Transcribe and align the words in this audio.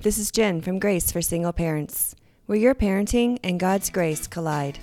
This 0.00 0.16
is 0.16 0.30
Jen 0.30 0.60
from 0.60 0.78
Grace 0.78 1.10
for 1.10 1.20
Single 1.20 1.52
Parents, 1.52 2.14
where 2.46 2.56
your 2.56 2.72
parenting 2.72 3.40
and 3.42 3.58
God's 3.58 3.90
grace 3.90 4.28
collide. 4.28 4.78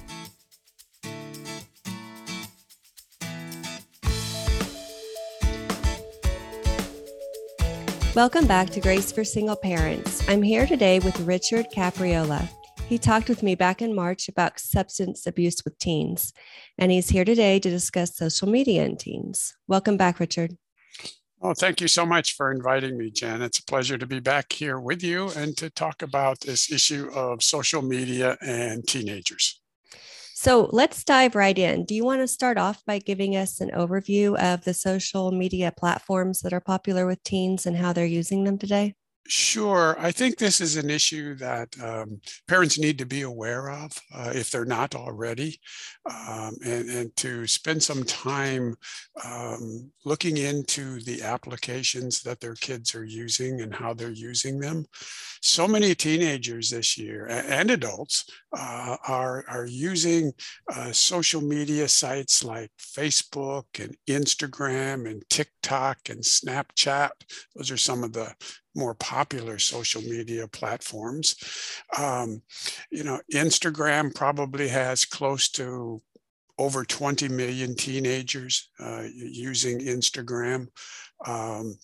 Welcome 8.13 8.45
back 8.45 8.69
to 8.71 8.81
Grace 8.81 9.13
for 9.13 9.23
Single 9.23 9.55
Parents. 9.55 10.21
I'm 10.27 10.41
here 10.41 10.67
today 10.67 10.99
with 10.99 11.17
Richard 11.21 11.67
Capriola. 11.73 12.49
He 12.89 12.97
talked 12.97 13.29
with 13.29 13.41
me 13.41 13.55
back 13.55 13.81
in 13.81 13.95
March 13.95 14.27
about 14.27 14.59
substance 14.59 15.25
abuse 15.25 15.63
with 15.63 15.79
teens, 15.79 16.33
and 16.77 16.91
he's 16.91 17.07
here 17.07 17.23
today 17.23 17.61
to 17.61 17.69
discuss 17.69 18.17
social 18.17 18.49
media 18.49 18.83
in 18.83 18.97
teens. 18.97 19.55
Welcome 19.65 19.95
back, 19.95 20.19
Richard. 20.19 20.57
Well, 21.39 21.53
thank 21.53 21.81
you 21.81 21.87
so 21.87 22.05
much 22.05 22.35
for 22.35 22.51
inviting 22.51 22.97
me, 22.97 23.11
Jen. 23.11 23.41
It's 23.41 23.59
a 23.59 23.63
pleasure 23.63 23.97
to 23.97 24.07
be 24.07 24.19
back 24.19 24.51
here 24.53 24.79
with 24.79 25.03
you 25.03 25.29
and 25.35 25.55
to 25.57 25.69
talk 25.69 26.01
about 26.01 26.39
this 26.41 26.71
issue 26.71 27.09
of 27.13 27.43
social 27.43 27.81
media 27.81 28.37
and 28.41 28.87
teenagers. 28.87 29.61
So 30.33 30.69
let's 30.71 31.03
dive 31.03 31.35
right 31.35 31.57
in. 31.57 31.85
Do 31.85 31.95
you 31.95 32.03
want 32.03 32.21
to 32.21 32.27
start 32.27 32.57
off 32.57 32.83
by 32.85 32.99
giving 32.99 33.35
us 33.35 33.61
an 33.61 33.71
overview 33.71 34.37
of 34.37 34.63
the 34.63 34.73
social 34.73 35.31
media 35.31 35.71
platforms 35.75 36.41
that 36.41 36.53
are 36.53 36.61
popular 36.61 37.05
with 37.05 37.23
teens 37.23 37.65
and 37.65 37.77
how 37.77 37.93
they're 37.93 38.05
using 38.05 38.43
them 38.43 38.57
today? 38.57 38.95
Sure. 39.27 39.95
I 39.97 40.11
think 40.11 40.37
this 40.37 40.61
is 40.61 40.75
an 40.77 40.91
issue 40.91 41.33
that 41.35 41.75
um, 41.81 42.21
parents 42.47 42.77
need 42.77 42.99
to 42.99 43.07
be 43.07 43.23
aware 43.23 43.71
of 43.71 43.99
uh, 44.13 44.31
if 44.35 44.51
they're 44.51 44.65
not 44.65 44.93
already, 44.93 45.59
um, 46.07 46.55
and, 46.63 46.89
and, 46.89 47.15
to 47.15 47.47
spend 47.47 47.81
some 47.81 48.03
time 48.03 48.75
um, 49.25 49.89
looking 50.03 50.37
into 50.37 50.99
the 51.01 51.23
applications 51.23 52.21
that 52.21 52.39
their 52.39 52.53
kids 52.53 52.93
are 52.93 53.03
using 53.03 53.61
and 53.61 53.73
how 53.73 53.95
they're 53.95 54.11
using 54.11 54.59
them. 54.59 54.85
So 55.41 55.67
many 55.67 55.95
teenagers 55.95 56.69
this 56.69 56.95
year 56.95 57.25
and 57.27 57.71
adults 57.71 58.25
uh, 58.55 58.97
are, 59.07 59.43
are 59.47 59.65
using 59.65 60.33
uh, 60.71 60.91
social 60.91 61.41
media 61.41 61.87
sites 61.87 62.43
like 62.43 62.69
Facebook 62.79 63.65
and 63.79 63.97
Instagram 64.07 65.09
and 65.09 65.23
TikTok 65.31 65.97
and 66.09 66.21
Snapchat. 66.21 67.09
Those 67.55 67.71
are 67.71 67.77
some 67.77 68.03
of 68.03 68.13
the 68.13 68.31
more 68.75 68.93
popular 68.95 69.57
social 69.59 70.01
media 70.01 70.47
platforms. 70.47 71.35
Um, 71.97 72.41
you 72.91 73.03
know, 73.03 73.19
Instagram 73.33 74.13
probably 74.13 74.67
has 74.67 75.05
close 75.05 75.49
to 75.51 76.01
over 76.57 76.85
20 76.85 77.27
million 77.29 77.75
teenagers 77.75 78.69
uh, 78.79 79.03
using 79.13 79.79
Instagram. 79.79 80.67
Um, 81.25 81.77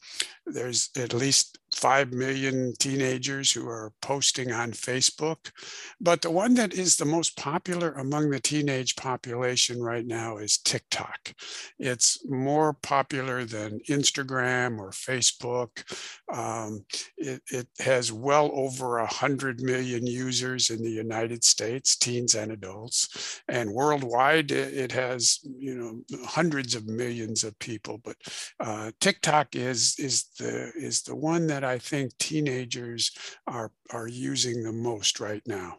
there's 0.46 0.90
at 0.98 1.14
least 1.14 1.58
5 1.76 2.14
million 2.14 2.74
teenagers 2.80 3.52
who 3.52 3.68
are 3.68 3.94
posting 4.02 4.52
on 4.52 4.72
Facebook. 4.72 5.52
But 6.00 6.22
the 6.22 6.32
one 6.32 6.54
that 6.56 6.74
is 6.74 6.98
the 6.98 7.06
most 7.06 7.38
popular 7.38 7.94
among 7.94 8.30
the 8.30 8.40
teenage 8.40 8.96
population 8.96 9.82
right 9.82 10.06
now 10.06 10.38
is 10.38 10.58
TikTok. 10.58 11.34
It's 11.80 12.26
more 12.30 12.74
popular 12.74 13.46
than 13.46 13.80
Instagram 13.90 14.80
or 14.80 14.92
Facebook. 14.92 15.84
Um, 16.32 16.86
it, 17.18 17.42
it, 17.52 17.68
has 17.80 18.12
well 18.12 18.52
over 18.54 19.00
100 19.00 19.62
million 19.62 20.06
users 20.06 20.70
in 20.70 20.84
the 20.84 20.90
United 20.90 21.44
States, 21.44 21.96
teens 21.96 22.36
and 22.36 22.52
adults. 22.52 23.42
And 23.48 23.72
worldwide, 23.72 24.52
it, 24.52 24.92
has 24.92 25.40
you 25.44 25.76
know 25.76 26.26
hundreds 26.26 26.76
of 26.76 26.88
millions 26.88 27.44
of 27.44 27.58
people. 27.60 28.00
But 28.04 28.18
uh, 28.60 28.92
TikTok 29.00 29.56
is, 29.56 29.96
is, 29.98 30.26
the, 30.38 30.72
is 30.76 31.02
the 31.02 31.16
one 31.16 31.48
that 31.48 31.61
I 31.64 31.78
think 31.78 32.18
teenagers 32.18 33.12
are 33.48 33.72
are 33.92 34.08
using 34.08 34.64
the 34.64 34.72
most 34.72 35.20
right 35.20 35.42
now. 35.46 35.78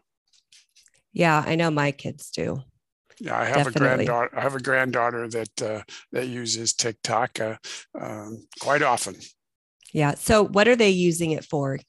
Yeah, 1.11 1.43
I 1.45 1.55
know 1.55 1.69
my 1.69 1.91
kids 1.91 2.31
do. 2.31 2.63
Yeah, 3.19 3.37
I 3.37 3.45
have 3.45 3.57
Definitely. 3.57 3.87
a 3.87 3.95
granddaughter. 3.95 4.37
I 4.37 4.41
have 4.41 4.55
a 4.55 4.59
granddaughter 4.59 5.27
that 5.29 5.61
uh, 5.61 5.81
that 6.11 6.27
uses 6.27 6.73
TikTok 6.73 7.39
uh, 7.39 7.55
um, 7.99 8.47
quite 8.59 8.81
often. 8.81 9.15
Yeah. 9.93 10.15
So, 10.15 10.43
what 10.43 10.67
are 10.67 10.75
they 10.75 10.89
using 10.89 11.31
it 11.31 11.45
for? 11.45 11.79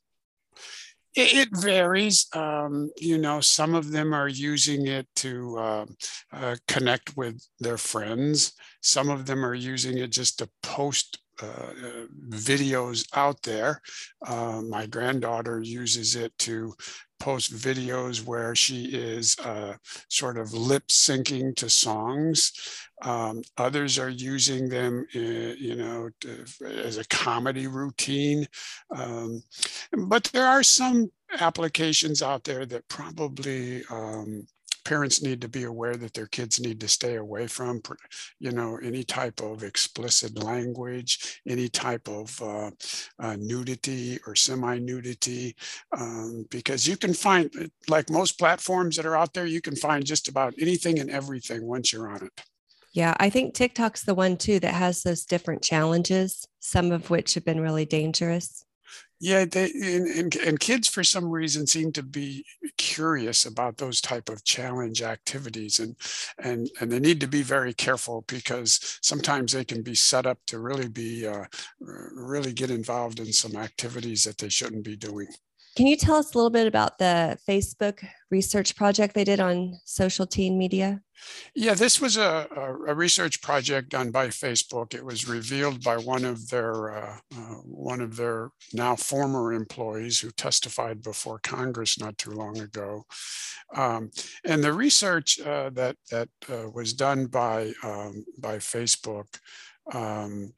It, 1.17 1.49
varies. 1.53 2.27
Um, 2.35 2.91
you 2.97 3.19
know, 3.19 3.41
some 3.41 3.75
of 3.75 3.93
them 3.93 4.13
are 4.13 4.29
using 4.29 4.89
it 4.89 5.07
to 5.17 5.57
uh, 5.59 5.87
uh, 6.33 6.57
connect 6.67 7.17
with 7.17 7.41
their 7.61 7.79
friends. 7.79 8.53
Some 8.83 9.09
of 9.09 9.27
them 9.27 9.45
are 9.47 9.55
using 9.55 9.99
it 9.99 10.11
just 10.11 10.39
to 10.41 10.51
post 10.63 11.21
uh, 11.43 12.07
videos 12.31 13.07
out 13.15 13.43
there. 13.43 13.81
Uh, 14.27 14.63
my 14.63 14.87
granddaughter 14.87 15.61
uses 15.61 16.17
it 16.17 16.37
to 16.39 16.75
post 17.21 17.55
videos 17.55 18.25
where 18.25 18.55
she 18.55 18.87
is 18.87 19.37
uh, 19.41 19.75
sort 20.09 20.37
of 20.37 20.53
lip 20.53 20.87
syncing 20.89 21.55
to 21.57 21.71
songs. 21.71 22.53
Um, 23.03 23.43
others 23.57 23.99
are 23.99 24.11
using 24.11 24.69
them, 24.69 25.07
uh, 25.15 25.19
you 25.19 25.77
know, 25.77 26.11
to, 26.21 26.45
as 26.67 26.99
a 26.99 27.07
comedy 27.07 27.67
routine. 27.67 28.47
Um, 28.95 29.43
but 30.07 30.25
there 30.25 30.47
are 30.47 30.63
some 30.63 31.11
applications 31.41 32.23
out 32.23 32.45
there 32.45 32.67
that 32.67 32.89
probably 32.89 33.85
um, 33.91 34.47
parents 34.85 35.23
need 35.23 35.41
to 35.41 35.49
be 35.49 35.65
aware 35.65 35.97
that 35.97 36.15
their 36.15 36.27
kids 36.27 36.61
need 36.61 36.81
to 36.81 36.89
stay 36.89 37.17
away 37.17 37.47
from, 37.47 37.81
you 38.39 38.53
know, 38.53 38.79
any 38.83 39.03
type 39.03 39.41
of 39.41 39.63
explicit 39.63 40.43
language, 40.43 41.41
any 41.49 41.69
type 41.69 42.09
of 42.09 42.41
uh, 42.43 42.71
uh, 43.19 43.37
nudity 43.39 44.19
or 44.27 44.35
semi-nudity, 44.35 45.57
um, 45.99 46.47
because 46.51 46.87
you 46.87 46.97
can 46.97 47.15
find, 47.15 47.71
like 47.89 48.11
most 48.11 48.39
platforms 48.39 48.97
that 48.97 49.07
are 49.07 49.17
out 49.17 49.33
there, 49.33 49.47
you 49.47 49.61
can 49.61 49.77
find 49.77 50.05
just 50.05 50.29
about 50.29 50.55
anything 50.61 50.99
and 50.99 51.11
everything 51.11 51.67
once 51.67 51.93
you're 51.93 52.09
on 52.09 52.25
it. 52.25 52.33
Yeah, 52.93 53.15
I 53.19 53.29
think 53.29 53.55
TikTok's 53.55 54.05
the 54.05 54.15
one 54.15 54.37
too 54.37 54.61
that 54.61 54.75
has 54.75 55.03
those 55.03 55.25
different 55.25 55.63
challenges, 55.63 56.47
some 56.61 56.93
of 56.93 57.11
which 57.11 57.35
have 57.35 57.45
been 57.45 57.61
really 57.61 57.85
dangerous. 57.85 58.65
Yeah, 59.21 59.45
they 59.47 59.71
and, 59.71 60.07
and, 60.07 60.37
and, 60.37 60.61
kids 60.61 60.89
for 60.89 61.03
some 61.05 61.31
reason 61.31 61.67
seem 61.67 61.93
to 61.93 62.03
be 62.03 62.45
curious 62.77 63.47
about 63.47 63.79
those 63.79 64.01
type 64.01 64.29
of 64.29 64.45
challenge 64.45 65.03
activities, 65.03 65.79
and 65.79 65.97
and 66.39 66.69
and 66.81 66.93
they 66.93 66.99
need 67.01 67.21
to 67.21 67.29
be 67.29 67.43
very 67.43 67.73
careful 67.73 68.25
because 68.29 68.99
sometimes 69.03 69.53
they 69.53 69.65
can 69.65 69.83
be 69.83 69.95
set 69.95 70.27
up 70.27 70.39
to 70.49 70.59
really 70.59 70.89
be 70.89 71.27
uh, 71.27 71.45
really 71.81 72.53
get 72.53 72.71
involved 72.71 73.21
in 73.21 73.33
some 73.33 73.57
activities 73.57 74.25
that 74.25 74.37
they 74.39 74.49
shouldn't 74.49 74.85
be 74.85 74.97
doing. 74.97 75.29
Can 75.77 75.89
you 75.89 75.97
tell 75.97 76.15
us 76.15 76.33
a 76.33 76.39
little 76.39 76.51
bit 76.51 76.69
about 76.69 76.99
the 76.99 77.37
Facebook 77.49 78.07
research 78.31 78.77
project 78.77 79.15
they 79.15 79.25
did 79.25 79.41
on 79.41 79.81
social 79.85 80.25
teen 80.25 80.57
media? 80.57 81.01
Yeah, 81.55 81.75
this 81.75 82.01
was 82.01 82.17
a, 82.17 82.47
a, 82.87 82.95
research 82.95 83.41
project 83.41 83.89
done 83.89 84.11
by 84.11 84.29
Facebook. 84.29 84.95
It 84.95 85.05
was 85.05 85.29
revealed 85.29 85.83
by 85.83 85.97
one 85.97 86.25
of 86.25 86.49
their 86.49 86.97
uh, 86.97 87.17
uh, 87.37 87.55
one 87.65 88.01
of 88.01 88.17
their 88.17 88.51
now 88.73 88.95
former 88.95 89.53
employees 89.53 90.21
who 90.21 90.31
testified 90.31 91.03
before 91.03 91.39
Congress 91.41 91.99
not 91.99 92.19
too 92.19 92.33
long 92.33 92.59
ago. 92.59 93.05
Um, 93.75 94.11
and 94.45 94.63
the 94.63 94.73
research 94.73 95.41
uh, 95.41 95.71
that 95.71 95.97
that 96.11 96.29
uh, 96.49 96.69
was 96.71 96.93
done 96.93 97.27
by 97.27 97.73
um, 97.83 98.25
by 98.39 98.59
Facebook 98.59 99.27
um, 99.93 100.53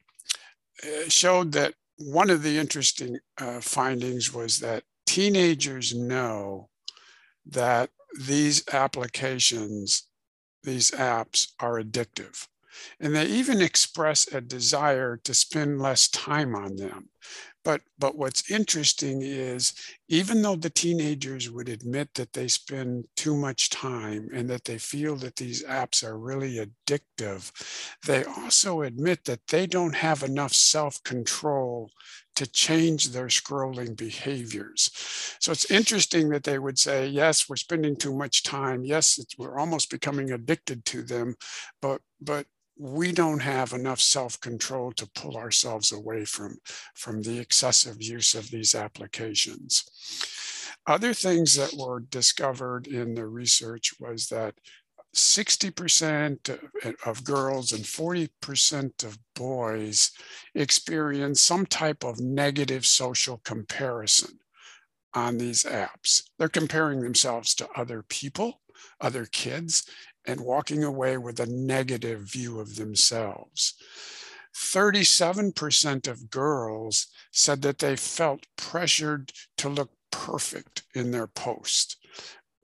eh, 0.83 1.05
showed 1.07 1.51
that 1.53 1.73
one 1.97 2.29
of 2.29 2.43
the 2.43 2.57
interesting 2.57 3.17
uh, 3.39 3.61
findings 3.61 4.33
was 4.33 4.59
that 4.59 4.83
teenagers 5.17 5.95
know 5.95 6.69
that 7.43 7.89
these 8.27 8.63
applications, 8.71 10.07
these 10.61 10.91
apps 10.91 11.53
are 11.59 11.81
addictive. 11.81 12.45
And 12.99 13.15
they 13.15 13.25
even 13.25 13.59
express 13.59 14.31
a 14.31 14.41
desire 14.41 15.17
to 15.23 15.33
spend 15.33 15.81
less 15.81 16.07
time 16.09 16.53
on 16.53 16.75
them. 16.75 17.09
But, 17.65 17.81
but 17.97 18.15
what's 18.15 18.51
interesting 18.51 19.23
is 19.23 19.73
even 20.07 20.43
though 20.43 20.55
the 20.55 20.69
teenagers 20.69 21.49
would 21.49 21.67
admit 21.67 22.13
that 22.13 22.33
they 22.33 22.47
spend 22.47 23.05
too 23.15 23.35
much 23.35 23.71
time 23.71 24.29
and 24.31 24.47
that 24.51 24.65
they 24.65 24.77
feel 24.77 25.15
that 25.17 25.35
these 25.35 25.63
apps 25.63 26.03
are 26.03 26.19
really 26.19 26.65
addictive, 26.65 27.51
they 28.05 28.23
also 28.23 28.83
admit 28.83 29.25
that 29.25 29.47
they 29.47 29.65
don't 29.65 29.95
have 29.95 30.21
enough 30.21 30.53
self 30.53 31.01
control 31.03 31.89
to 32.37 32.45
change 32.51 33.09
their 33.09 33.27
scrolling 33.27 33.97
behaviors. 33.97 34.91
So 35.39 35.51
it's 35.51 35.71
interesting 35.71 36.29
that 36.29 36.43
they 36.43 36.59
would 36.59 36.77
say, 36.77 37.07
yes, 37.07 37.49
we're 37.49 37.55
spending 37.55 37.95
too 37.95 38.13
much 38.13 38.43
time. 38.43 38.83
Yes, 38.85 39.19
we're 39.37 39.57
almost 39.57 39.89
becoming 39.89 40.31
addicted 40.31 40.85
to 40.85 41.01
them, 41.01 41.35
but, 41.81 42.01
but 42.21 42.45
we 42.79 43.11
don't 43.11 43.41
have 43.41 43.73
enough 43.73 43.99
self-control 43.99 44.91
to 44.91 45.09
pull 45.15 45.35
ourselves 45.35 45.91
away 45.91 46.25
from, 46.25 46.57
from 46.93 47.23
the 47.23 47.39
excessive 47.39 47.97
use 47.99 48.35
of 48.35 48.51
these 48.51 48.75
applications. 48.75 49.83
Other 50.85 51.13
things 51.13 51.55
that 51.55 51.73
were 51.73 52.01
discovered 52.01 52.85
in 52.85 53.15
the 53.15 53.25
research 53.25 53.95
was 53.99 54.27
that 54.27 54.53
60% 55.17 56.59
of 57.05 57.23
girls 57.23 57.71
and 57.71 57.83
40% 57.83 59.03
of 59.03 59.17
boys 59.35 60.11
experience 60.53 61.41
some 61.41 61.65
type 61.65 62.03
of 62.03 62.19
negative 62.19 62.85
social 62.85 63.41
comparison 63.43 64.39
on 65.13 65.37
these 65.37 65.63
apps. 65.63 66.21
They're 66.37 66.47
comparing 66.47 67.01
themselves 67.01 67.55
to 67.55 67.67
other 67.75 68.03
people, 68.03 68.61
other 69.01 69.25
kids, 69.25 69.89
and 70.27 70.39
walking 70.41 70.83
away 70.83 71.17
with 71.17 71.39
a 71.39 71.47
negative 71.47 72.21
view 72.21 72.59
of 72.59 72.75
themselves. 72.75 73.73
37% 74.55 76.07
of 76.07 76.29
girls 76.29 77.07
said 77.31 77.61
that 77.63 77.79
they 77.79 77.95
felt 77.95 78.45
pressured 78.55 79.31
to 79.57 79.69
look 79.69 79.91
perfect 80.11 80.83
in 80.93 81.11
their 81.11 81.27
post 81.27 81.97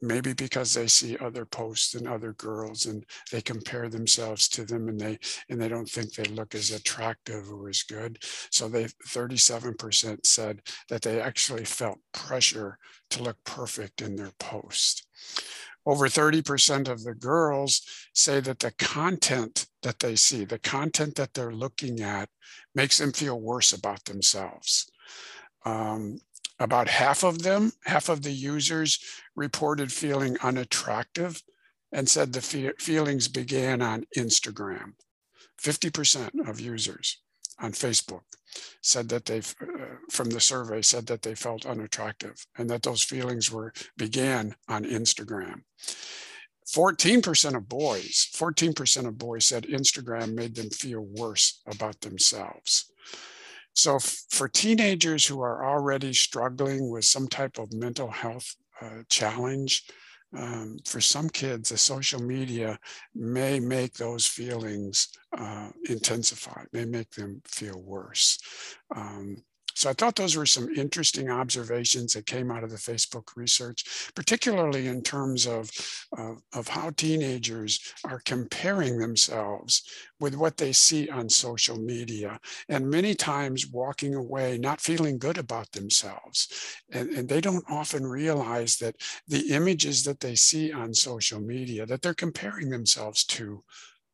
maybe 0.04 0.34
because 0.34 0.74
they 0.74 0.88
see 0.88 1.18
other 1.18 1.46
posts 1.46 1.96
and 1.96 2.08
other 2.08 2.34
girls 2.34 2.86
and 2.86 3.06
they 3.32 3.42
compare 3.42 3.88
themselves 3.88 4.50
to 4.50 4.66
them 4.66 4.90
and 4.90 5.00
they 5.00 5.18
and 5.50 5.62
they 5.62 5.70
don't 5.70 5.90
think 5.90 6.14
they 6.14 6.26
look 6.26 6.54
as 6.54 6.72
attractive 6.72 7.50
or 7.52 7.70
as 7.70 7.84
good. 7.84 8.18
So 8.52 8.68
they 8.68 8.86
37% 9.08 10.26
said 10.26 10.62
that 10.90 11.02
they 11.02 11.22
actually 11.22 11.66
felt 11.66 12.00
pressure 12.14 12.78
to 13.12 13.24
look 13.24 13.38
perfect 13.46 14.02
in 14.02 14.16
their 14.16 14.34
post. 14.40 15.08
Over 15.86 16.08
30% 16.08 16.88
of 16.90 17.04
the 17.04 17.14
girls 17.14 17.82
say 18.14 18.40
that 18.42 18.60
the 18.60 18.72
content 18.72 19.68
that 19.84 20.00
they 20.00 20.16
see 20.16 20.46
the 20.46 20.60
content 20.60 21.16
that 21.16 21.34
they're 21.34 21.54
looking 21.54 22.02
at 22.02 22.30
makes 22.76 22.98
them 22.98 23.12
feel 23.14 23.40
worse 23.40 23.72
about 23.74 24.04
themselves. 24.06 24.90
Um, 25.66 26.20
about 26.64 26.88
half 26.88 27.26
of 27.26 27.44
them, 27.44 27.74
half 27.84 28.08
of 28.08 28.22
the 28.22 28.32
users 28.32 28.98
reported 29.36 29.92
feeling 29.92 30.38
unattractive 30.42 31.44
and 31.92 32.08
said 32.08 32.32
the 32.32 32.42
fe- 32.42 32.72
feelings 32.80 33.28
began 33.28 33.82
on 33.82 34.06
Instagram. 34.18 34.94
50% 35.62 36.48
of 36.48 36.62
users 36.62 37.18
on 37.60 37.74
Facebook 37.74 38.24
said 38.82 39.10
that 39.10 39.26
they, 39.26 39.40
uh, 39.40 39.98
from 40.10 40.30
the 40.30 40.40
survey, 40.40 40.82
said 40.82 41.06
that 41.08 41.22
they 41.22 41.36
felt 41.36 41.66
unattractive 41.66 42.48
and 42.58 42.70
that 42.70 42.84
those 42.84 43.04
feelings 43.04 43.52
were 43.52 43.74
began 43.98 44.56
on 44.70 44.86
Instagram. 44.86 45.64
14% 46.74 47.58
of 47.58 47.68
boys, 47.68 48.30
14% 48.34 49.06
of 49.06 49.18
boys 49.18 49.46
said 49.46 49.64
Instagram 49.64 50.34
made 50.34 50.56
them 50.56 50.70
feel 50.70 51.02
worse 51.02 51.62
about 51.68 52.00
themselves. 52.00 52.90
So, 53.74 54.00
for 54.30 54.48
teenagers 54.48 55.26
who 55.26 55.42
are 55.42 55.66
already 55.66 56.14
struggling 56.14 56.90
with 56.92 57.06
some 57.06 57.28
type 57.28 57.58
of 57.58 57.74
mental 57.74 58.10
health 58.10 58.56
uh, 58.82 59.04
challenge, 59.10 59.84
um, 60.36 60.80
for 60.86 61.00
some 61.00 61.30
kids, 61.30 61.70
the 61.70 61.78
social 61.78 62.22
media 62.22 62.80
may 63.14 63.60
make 63.60 63.94
those 63.94 64.26
feelings 64.26 65.10
uh, 65.38 65.70
intensify, 65.90 66.64
may 66.72 66.86
make 66.86 67.12
them 67.12 67.42
feel 67.46 67.80
worse. 67.82 68.40
Um, 68.96 69.38
so 69.76 69.90
I 69.90 69.94
thought 69.94 70.16
those 70.16 70.36
were 70.36 70.46
some 70.46 70.70
interesting 70.76 71.30
observations 71.30 72.14
that 72.14 72.26
came 72.26 72.52
out 72.52 72.64
of 72.64 72.70
the 72.70 72.78
Facebook 72.78 73.36
research, 73.36 74.12
particularly 74.16 74.88
in 74.88 75.02
terms 75.02 75.48
of, 75.48 75.70
of 76.54 76.68
how 76.68 76.92
teenagers 76.92 77.94
are 78.04 78.22
comparing 78.26 78.98
themselves 78.98 79.84
with 80.20 80.36
what 80.36 80.58
they 80.58 80.72
see 80.72 81.10
on 81.10 81.28
social 81.28 81.78
media, 81.78 82.40
and 82.70 82.90
many 82.90 83.14
times 83.14 83.68
walking 83.68 84.16
away 84.16 84.58
not 84.58 84.80
feeling 84.80 85.18
good 85.18 85.38
about 85.38 85.72
themselves. 85.72 86.78
And, 86.92 87.10
and 87.10 87.28
they 87.28 87.42
don't 87.42 87.66
often 87.70 88.06
realize 88.06 88.78
that 88.78 88.96
the 89.28 89.54
images 89.54 90.04
that 90.04 90.20
they 90.20 90.36
see 90.36 90.72
on 90.72 90.94
social 90.94 91.40
media 91.40 91.86
that 91.86 92.02
they're 92.02 92.14
comparing 92.14 92.70
themselves 92.70 93.24
to 93.26 93.64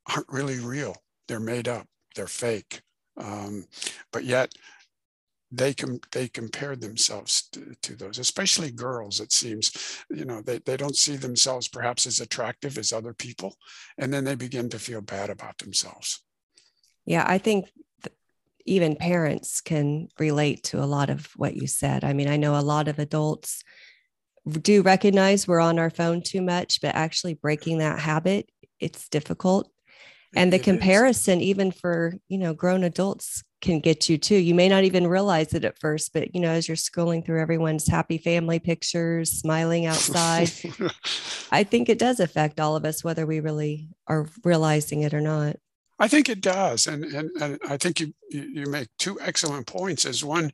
aren't 0.08 0.30
really 0.30 0.60
real. 0.60 0.96
They're 1.28 1.40
made 1.40 1.68
up, 1.68 1.88
they're 2.16 2.28
fake. 2.28 2.82
Um, 3.18 3.66
but 4.12 4.24
yet, 4.24 4.54
they 5.51 5.74
com- 5.74 6.00
they 6.12 6.28
compare 6.28 6.75
themselves 6.75 7.50
to, 7.51 7.74
to, 7.81 7.96
those, 7.96 8.19
especially 8.19 8.72
girls. 8.72 9.19
It 9.19 9.31
seems, 9.31 10.04
you 10.10 10.25
know, 10.25 10.42
they, 10.42 10.60
they 10.60 10.78
don't 10.78 10.96
see 10.96 11.16
themselves 11.16 11.68
perhaps 11.68 12.06
as 12.06 12.19
attractive 12.19 12.78
as 12.78 12.94
other 12.94 13.13
people, 13.13 13.56
and 13.98 14.13
then 14.13 14.24
they 14.24 14.36
begin 14.36 14.69
to 14.69 14.80
feel 14.80 15.01
bad 15.01 15.30
about 15.30 15.57
themselves. 15.57 16.24
Yeah, 17.06 17.25
I 17.28 17.40
think 17.40 17.68
even 18.66 18.96
parents 18.96 19.62
can 19.62 20.10
relate 20.19 20.63
to 20.63 20.84
a 20.84 20.86
lot 20.86 21.10
of 21.10 21.25
what 21.36 21.56
you 21.56 21.66
said. 21.66 22.04
I 22.04 22.13
mean, 22.13 22.30
I 22.30 22.38
know 22.38 22.56
a 22.56 22.62
lot 22.62 22.88
of 22.88 23.00
adults 23.00 23.63
do 24.48 24.81
recognize 24.81 25.48
we're 25.48 25.60
on 25.60 25.80
our 25.80 25.90
phone 25.90 26.22
too 26.22 26.42
much, 26.42 26.80
but 26.81 26.95
actually 26.95 27.34
breaking 27.34 27.80
that 27.80 28.00
habit, 28.00 28.50
it's 28.80 29.10
difficult. 29.10 29.72
And 30.36 30.54
the 30.54 30.57
it 30.57 30.63
comparison, 30.63 31.40
is. 31.40 31.45
even 31.45 31.72
for 31.72 32.13
you 32.28 32.38
know 32.38 32.54
grown 32.54 32.84
adults, 32.84 33.44
can 33.62 33.80
get 33.80 34.10
you 34.10 34.18
too. 34.18 34.36
You 34.36 34.56
may 34.56 34.70
not 34.70 34.84
even 34.84 35.08
realize 35.08 35.54
it 35.54 35.66
at 35.66 35.80
first, 35.80 36.14
but 36.14 36.34
you 36.34 36.42
know, 36.42 36.50
as 36.50 36.68
you're 36.68 36.78
scrolling 36.78 37.26
through 37.26 37.42
everyone's 37.42 37.88
happy 37.88 38.18
family 38.18 38.60
pictures, 38.60 39.32
smiling 39.32 39.86
outside, 39.86 40.52
I 41.52 41.64
think 41.64 41.90
it 41.90 42.00
does 42.00 42.20
affect 42.20 42.60
all 42.60 42.76
of 42.76 42.86
us, 42.86 43.04
whether 43.04 43.26
we 43.26 43.40
really 43.40 43.90
are 44.08 44.28
realizing 44.44 45.02
it 45.02 45.14
or 45.14 45.22
not. 45.22 45.58
I 46.01 46.07
think 46.07 46.30
it 46.30 46.42
does, 46.42 46.88
and 46.88 47.04
and, 47.04 47.30
and 47.42 47.60
I 47.68 47.78
think 47.78 48.00
you 48.00 48.13
you 48.30 48.66
make 48.68 48.88
two 48.98 49.19
excellent 49.19 49.68
points. 49.68 50.06
As 50.06 50.24
one, 50.24 50.51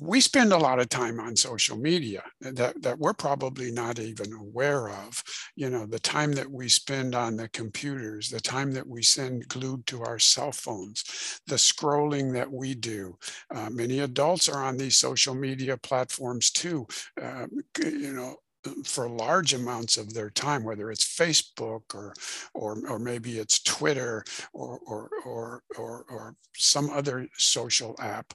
we 0.00 0.20
spend 0.20 0.52
a 0.52 0.58
lot 0.58 0.78
of 0.78 0.88
time 0.88 1.18
on 1.18 1.36
social 1.36 1.76
media 1.76 2.22
that 2.40 2.80
that 2.82 2.98
we're 2.98 3.14
probably 3.14 3.70
not 3.72 3.98
even 3.98 4.32
aware 4.32 4.88
of. 4.90 5.22
You 5.56 5.70
know, 5.70 5.86
the 5.86 5.98
time 5.98 6.32
that 6.34 6.50
we 6.50 6.68
spend 6.68 7.14
on 7.14 7.36
the 7.36 7.48
computers, 7.48 8.30
the 8.30 8.40
time 8.40 8.72
that 8.72 8.86
we 8.86 9.02
send 9.02 9.48
glued 9.48 9.86
to 9.88 10.02
our 10.02 10.18
cell 10.18 10.52
phones, 10.52 11.40
the 11.46 11.56
scrolling 11.56 12.32
that 12.34 12.50
we 12.50 12.74
do. 12.74 13.18
Uh, 13.54 13.70
many 13.70 14.00
adults 14.00 14.48
are 14.48 14.62
on 14.64 14.76
these 14.76 14.96
social 14.96 15.34
media 15.34 15.76
platforms 15.76 16.50
too. 16.50 16.86
Uh, 17.20 17.46
you 17.82 18.12
know, 18.12 18.36
for 18.84 19.08
large 19.08 19.54
amounts 19.54 19.96
of 19.96 20.14
their 20.14 20.30
time, 20.30 20.64
whether 20.64 20.90
it's 20.90 21.04
Facebook 21.04 21.94
or 21.94 22.14
or, 22.54 22.78
or 22.88 22.98
maybe 22.98 23.38
it's 23.38 23.62
Twitter 23.62 24.24
or 24.52 24.78
or 24.86 25.10
or 25.24 25.62
or, 25.76 26.04
or 26.08 26.36
some 26.56 26.90
other 26.90 27.26
social 27.36 27.94
app, 28.00 28.32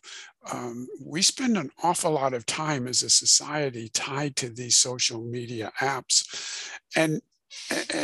um, 0.52 0.88
we 1.00 1.22
spend 1.22 1.58
an 1.58 1.70
awful 1.84 2.12
lot 2.12 2.34
of 2.34 2.46
time 2.46 2.88
as 2.88 3.04
a 3.04 3.10
society 3.10 3.90
tied 3.90 4.36
to 4.38 4.50
these 4.50 4.78
social 4.78 5.22
media 5.22 5.72
apps, 5.80 6.70
and 6.96 7.22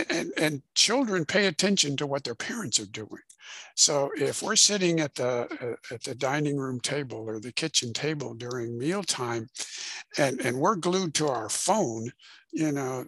and, 0.10 0.32
and 0.38 0.62
children 0.76 1.26
pay 1.26 1.48
attention 1.48 1.98
to 1.98 2.08
what 2.08 2.24
their 2.24 2.36
parents 2.36 2.80
are 2.80 2.86
doing. 2.86 3.22
So 3.76 4.12
if 4.18 4.44
we're 4.44 4.56
sitting 4.56 5.00
at 5.00 5.16
the 5.16 5.48
uh, 5.62 5.94
at 5.94 6.04
the 6.04 6.16
dining 6.16 6.58
room 6.58 6.80
table 6.80 7.24
or 7.28 7.40
the 7.40 7.52
kitchen 7.52 7.94
table 7.94 8.34
during 8.34 8.78
mealtime, 8.78 9.48
and 10.18 10.40
and 10.42 10.58
we're 10.58 10.76
glued 10.76 11.14
to 11.16 11.30
our 11.30 11.50
phone, 11.50 12.12
you 12.52 12.72
know, 12.72 13.06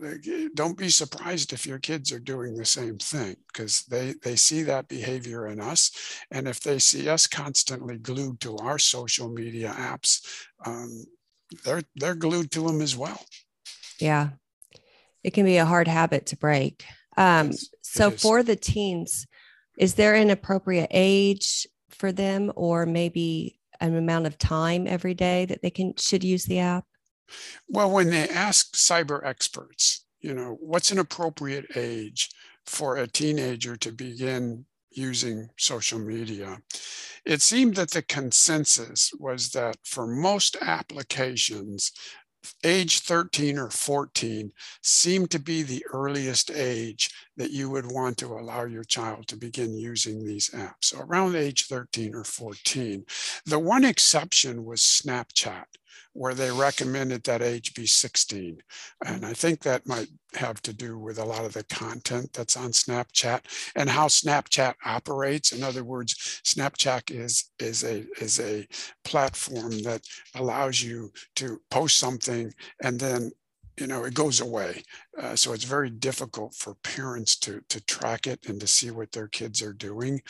don't 0.55 0.77
be 0.77 0.89
surprised 0.89 1.51
if 1.51 1.65
your 1.65 1.79
kids 1.79 2.11
are 2.11 2.19
doing 2.19 2.55
the 2.55 2.65
same 2.65 2.97
thing 2.97 3.35
because 3.51 3.83
they 3.89 4.15
they 4.23 4.35
see 4.35 4.63
that 4.63 4.87
behavior 4.87 5.47
in 5.47 5.59
us, 5.59 5.91
and 6.31 6.47
if 6.47 6.61
they 6.61 6.79
see 6.79 7.09
us 7.09 7.27
constantly 7.27 7.97
glued 7.97 8.39
to 8.39 8.55
our 8.57 8.79
social 8.79 9.29
media 9.29 9.73
apps, 9.77 10.25
um, 10.65 11.03
they're 11.65 11.83
they're 11.95 12.15
glued 12.15 12.51
to 12.51 12.65
them 12.65 12.81
as 12.81 12.95
well. 12.95 13.21
Yeah, 13.99 14.29
it 15.23 15.33
can 15.33 15.45
be 15.45 15.57
a 15.57 15.65
hard 15.65 15.87
habit 15.87 16.25
to 16.27 16.37
break. 16.37 16.85
Um, 17.17 17.51
so 17.81 18.11
for 18.11 18.43
the 18.43 18.55
teens, 18.55 19.27
is 19.77 19.95
there 19.95 20.15
an 20.15 20.29
appropriate 20.29 20.89
age 20.91 21.67
for 21.89 22.11
them, 22.11 22.51
or 22.55 22.85
maybe 22.85 23.59
an 23.79 23.95
amount 23.95 24.27
of 24.27 24.37
time 24.37 24.87
every 24.87 25.13
day 25.13 25.45
that 25.45 25.61
they 25.61 25.69
can 25.69 25.93
should 25.97 26.23
use 26.23 26.45
the 26.45 26.59
app? 26.59 26.85
Well, 27.67 27.91
when 27.91 28.09
they 28.09 28.27
ask 28.29 28.75
cyber 28.75 29.25
experts, 29.25 30.05
you 30.19 30.33
know, 30.33 30.57
what's 30.59 30.91
an 30.91 30.99
appropriate 30.99 31.75
age 31.75 32.29
for 32.65 32.97
a 32.97 33.07
teenager 33.07 33.75
to 33.77 33.91
begin 33.91 34.65
using 34.91 35.49
social 35.57 35.99
media. 35.99 36.57
It 37.25 37.41
seemed 37.41 37.75
that 37.75 37.91
the 37.91 38.01
consensus 38.01 39.11
was 39.17 39.51
that 39.51 39.77
for 39.85 40.05
most 40.07 40.57
applications, 40.61 41.91
age 42.63 42.99
13 42.99 43.57
or 43.57 43.69
14 43.69 44.51
seem 44.81 45.27
to 45.27 45.39
be 45.39 45.63
the 45.63 45.85
earliest 45.93 46.51
age 46.51 47.09
that 47.37 47.51
you 47.51 47.69
would 47.69 47.91
want 47.91 48.17
to 48.17 48.27
allow 48.27 48.65
your 48.65 48.83
child 48.83 49.27
to 49.27 49.37
begin 49.37 49.73
using 49.73 50.25
these 50.25 50.49
apps. 50.51 50.85
So 50.85 50.99
around 50.99 51.35
age 51.35 51.67
13 51.67 52.15
or 52.15 52.23
14. 52.23 53.05
The 53.45 53.59
one 53.59 53.85
exception 53.85 54.65
was 54.65 54.81
Snapchat 54.81 55.65
where 56.13 56.33
they 56.33 56.51
recommended 56.51 57.23
that 57.23 57.41
age 57.41 57.73
be 57.73 57.85
16. 57.85 58.61
And 59.05 59.25
I 59.25 59.33
think 59.33 59.61
that 59.61 59.87
might 59.87 60.09
have 60.35 60.61
to 60.63 60.73
do 60.73 60.97
with 60.97 61.19
a 61.19 61.25
lot 61.25 61.45
of 61.45 61.53
the 61.53 61.63
content 61.65 62.31
that's 62.33 62.57
on 62.57 62.71
Snapchat 62.71 63.41
and 63.75 63.89
how 63.89 64.07
Snapchat 64.07 64.75
operates. 64.85 65.51
In 65.51 65.63
other 65.63 65.83
words, 65.83 66.41
Snapchat 66.45 67.11
is, 67.11 67.51
is, 67.59 67.83
a, 67.83 68.05
is 68.19 68.39
a 68.39 68.67
platform 69.03 69.81
that 69.83 70.01
allows 70.35 70.81
you 70.81 71.11
to 71.35 71.61
post 71.69 71.97
something 71.97 72.53
and 72.81 72.99
then 72.99 73.31
you 73.77 73.87
know 73.87 74.03
it 74.03 74.13
goes 74.13 74.41
away 74.41 74.83
uh, 75.19 75.35
so 75.35 75.53
it's 75.53 75.63
very 75.63 75.89
difficult 75.89 76.53
for 76.53 76.75
parents 76.83 77.37
to 77.37 77.61
to 77.69 77.83
track 77.85 78.27
it 78.27 78.39
and 78.47 78.59
to 78.59 78.67
see 78.67 78.91
what 78.91 79.11
their 79.11 79.27
kids 79.27 79.61
are 79.61 79.73
doing 79.73 80.21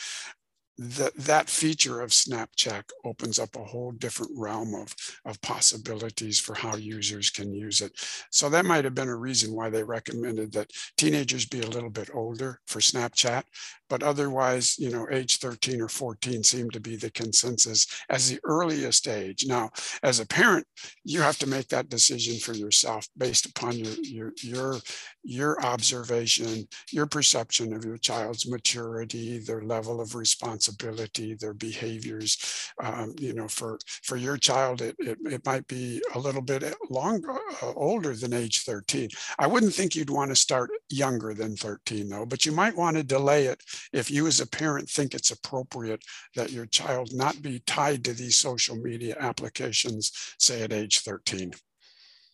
that 0.78 1.14
that 1.16 1.50
feature 1.50 2.00
of 2.00 2.10
Snapchat 2.10 2.84
opens 3.04 3.38
up 3.38 3.54
a 3.56 3.64
whole 3.64 3.92
different 3.92 4.32
realm 4.34 4.74
of, 4.74 4.94
of 5.24 5.40
possibilities 5.42 6.40
for 6.40 6.54
how 6.54 6.76
users 6.76 7.30
can 7.30 7.52
use 7.52 7.80
it. 7.80 7.92
So 8.30 8.48
that 8.48 8.64
might 8.64 8.84
have 8.84 8.94
been 8.94 9.08
a 9.08 9.16
reason 9.16 9.54
why 9.54 9.68
they 9.68 9.82
recommended 9.82 10.52
that 10.52 10.70
teenagers 10.96 11.44
be 11.44 11.60
a 11.60 11.66
little 11.66 11.90
bit 11.90 12.10
older 12.14 12.60
for 12.66 12.80
Snapchat, 12.80 13.42
but 13.90 14.02
otherwise, 14.02 14.78
you 14.78 14.90
know, 14.90 15.06
age 15.10 15.38
13 15.38 15.80
or 15.82 15.88
14 15.88 16.42
seemed 16.42 16.72
to 16.72 16.80
be 16.80 16.96
the 16.96 17.10
consensus 17.10 17.86
as 18.08 18.30
the 18.30 18.40
earliest 18.44 19.06
age. 19.06 19.44
Now, 19.46 19.70
as 20.02 20.20
a 20.20 20.26
parent, 20.26 20.66
you 21.04 21.20
have 21.20 21.38
to 21.38 21.48
make 21.48 21.68
that 21.68 21.90
decision 21.90 22.38
for 22.38 22.54
yourself 22.54 23.06
based 23.18 23.44
upon 23.44 23.72
your 23.76 23.92
your 24.02 24.32
your 24.42 24.76
your 25.22 25.62
observation, 25.64 26.66
your 26.90 27.06
perception 27.06 27.72
of 27.74 27.84
your 27.84 27.98
child's 27.98 28.48
maturity, 28.48 29.38
their 29.38 29.62
level 29.62 30.00
of 30.00 30.14
responsibility, 30.62 31.34
their 31.34 31.54
behaviors. 31.54 32.70
Um, 32.82 33.14
you 33.18 33.34
know, 33.34 33.48
for 33.48 33.78
for 34.02 34.16
your 34.16 34.36
child, 34.36 34.80
it, 34.80 34.96
it, 34.98 35.18
it 35.24 35.46
might 35.46 35.66
be 35.66 36.02
a 36.14 36.18
little 36.18 36.42
bit 36.42 36.62
longer, 36.90 37.32
uh, 37.62 37.72
older 37.74 38.14
than 38.14 38.32
age 38.32 38.64
13. 38.64 39.08
I 39.38 39.46
wouldn't 39.46 39.74
think 39.74 39.94
you'd 39.94 40.10
want 40.10 40.30
to 40.30 40.36
start 40.36 40.70
younger 40.88 41.34
than 41.34 41.56
13 41.56 42.08
though, 42.08 42.26
but 42.26 42.46
you 42.46 42.52
might 42.52 42.76
want 42.76 42.96
to 42.96 43.02
delay 43.02 43.46
it 43.46 43.62
if 43.92 44.10
you 44.10 44.26
as 44.26 44.40
a 44.40 44.46
parent 44.46 44.88
think 44.88 45.14
it's 45.14 45.30
appropriate 45.30 46.02
that 46.34 46.52
your 46.52 46.66
child 46.66 47.10
not 47.12 47.42
be 47.42 47.60
tied 47.66 48.04
to 48.04 48.12
these 48.12 48.36
social 48.36 48.76
media 48.76 49.16
applications, 49.18 50.12
say 50.38 50.62
at 50.62 50.72
age 50.72 51.00
13. 51.00 51.52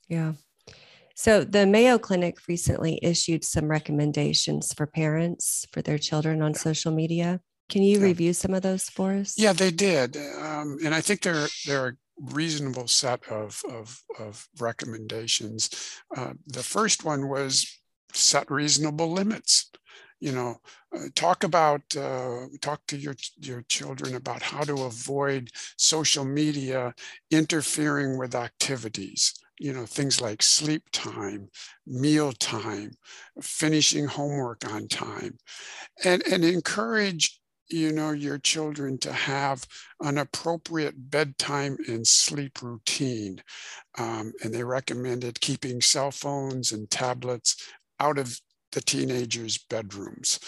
Yeah. 0.08 0.32
So, 1.14 1.42
the 1.42 1.66
Mayo 1.66 1.98
Clinic 1.98 2.36
recently 2.46 3.00
issued 3.02 3.42
some 3.42 3.68
recommendations 3.68 4.72
for 4.72 4.86
parents 4.86 5.66
for 5.72 5.82
their 5.82 5.98
children 5.98 6.42
on 6.42 6.54
social 6.54 6.92
media. 6.92 7.40
Can 7.68 7.82
you 7.82 8.00
review 8.00 8.32
some 8.32 8.54
of 8.54 8.62
those 8.62 8.88
for 8.88 9.12
us? 9.12 9.38
Yeah, 9.38 9.52
they 9.52 9.70
did, 9.70 10.16
um, 10.16 10.78
and 10.82 10.94
I 10.94 11.00
think 11.00 11.22
they're 11.22 11.48
they're 11.66 11.88
a 11.88 11.92
reasonable 12.32 12.88
set 12.88 13.26
of 13.28 13.62
of, 13.68 14.02
of 14.18 14.48
recommendations. 14.58 15.70
Uh, 16.16 16.32
the 16.46 16.62
first 16.62 17.04
one 17.04 17.28
was 17.28 17.80
set 18.12 18.50
reasonable 18.50 19.12
limits. 19.12 19.70
You 20.20 20.32
know, 20.32 20.56
uh, 20.96 21.06
talk 21.14 21.44
about 21.44 21.82
uh, 21.96 22.46
talk 22.60 22.80
to 22.88 22.96
your 22.96 23.14
your 23.36 23.62
children 23.68 24.14
about 24.14 24.42
how 24.42 24.62
to 24.62 24.82
avoid 24.84 25.50
social 25.76 26.24
media 26.24 26.94
interfering 27.30 28.18
with 28.18 28.34
activities 28.34 29.34
you 29.58 29.72
know, 29.72 29.86
things 29.86 30.20
like 30.20 30.42
sleep 30.42 30.84
time, 30.92 31.48
meal 31.86 32.32
time, 32.32 32.92
finishing 33.42 34.06
homework 34.06 34.64
on 34.72 34.86
time, 34.88 35.36
and, 36.04 36.22
and 36.26 36.44
encourage, 36.44 37.40
you 37.70 37.92
know, 37.92 38.10
your 38.10 38.38
children 38.38 38.98
to 38.98 39.12
have 39.12 39.64
an 40.00 40.18
appropriate 40.18 41.10
bedtime 41.10 41.76
and 41.88 42.06
sleep 42.06 42.62
routine. 42.62 43.42
Um, 43.98 44.32
and 44.42 44.54
they 44.54 44.64
recommended 44.64 45.40
keeping 45.40 45.80
cell 45.80 46.10
phones 46.10 46.72
and 46.72 46.90
tablets 46.90 47.56
out 48.00 48.18
of 48.18 48.40
the 48.72 48.80
teenagers' 48.80 49.58
bedrooms. 49.58 50.38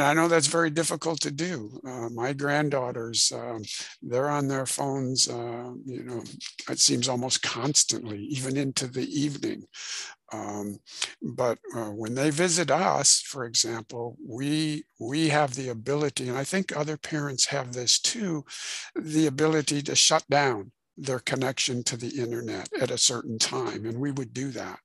And 0.00 0.06
I 0.08 0.14
know 0.14 0.28
that's 0.28 0.46
very 0.46 0.70
difficult 0.70 1.20
to 1.20 1.30
do. 1.30 1.78
Uh, 1.86 2.08
my 2.08 2.32
granddaughters, 2.32 3.30
um, 3.34 3.60
they're 4.00 4.30
on 4.30 4.48
their 4.48 4.64
phones, 4.64 5.28
uh, 5.28 5.72
you 5.84 6.04
know, 6.04 6.22
it 6.70 6.78
seems 6.78 7.06
almost 7.06 7.42
constantly, 7.42 8.18
even 8.24 8.56
into 8.56 8.86
the 8.86 9.04
evening. 9.04 9.64
Um, 10.32 10.78
but 11.20 11.58
uh, 11.76 11.90
when 11.90 12.14
they 12.14 12.30
visit 12.30 12.70
us, 12.70 13.20
for 13.20 13.44
example, 13.44 14.16
we 14.26 14.84
we 14.98 15.28
have 15.28 15.54
the 15.54 15.68
ability, 15.68 16.30
and 16.30 16.38
I 16.38 16.44
think 16.44 16.74
other 16.74 16.96
parents 16.96 17.44
have 17.48 17.74
this 17.74 18.00
too, 18.00 18.46
the 18.96 19.26
ability 19.26 19.82
to 19.82 19.94
shut 19.94 20.24
down 20.30 20.72
their 20.96 21.20
connection 21.20 21.82
to 21.84 21.96
the 21.96 22.20
internet 22.20 22.68
at 22.80 22.90
a 22.90 22.98
certain 22.98 23.38
time 23.38 23.86
and 23.86 23.98
we 23.98 24.10
would 24.12 24.32
do 24.34 24.50
that. 24.50 24.78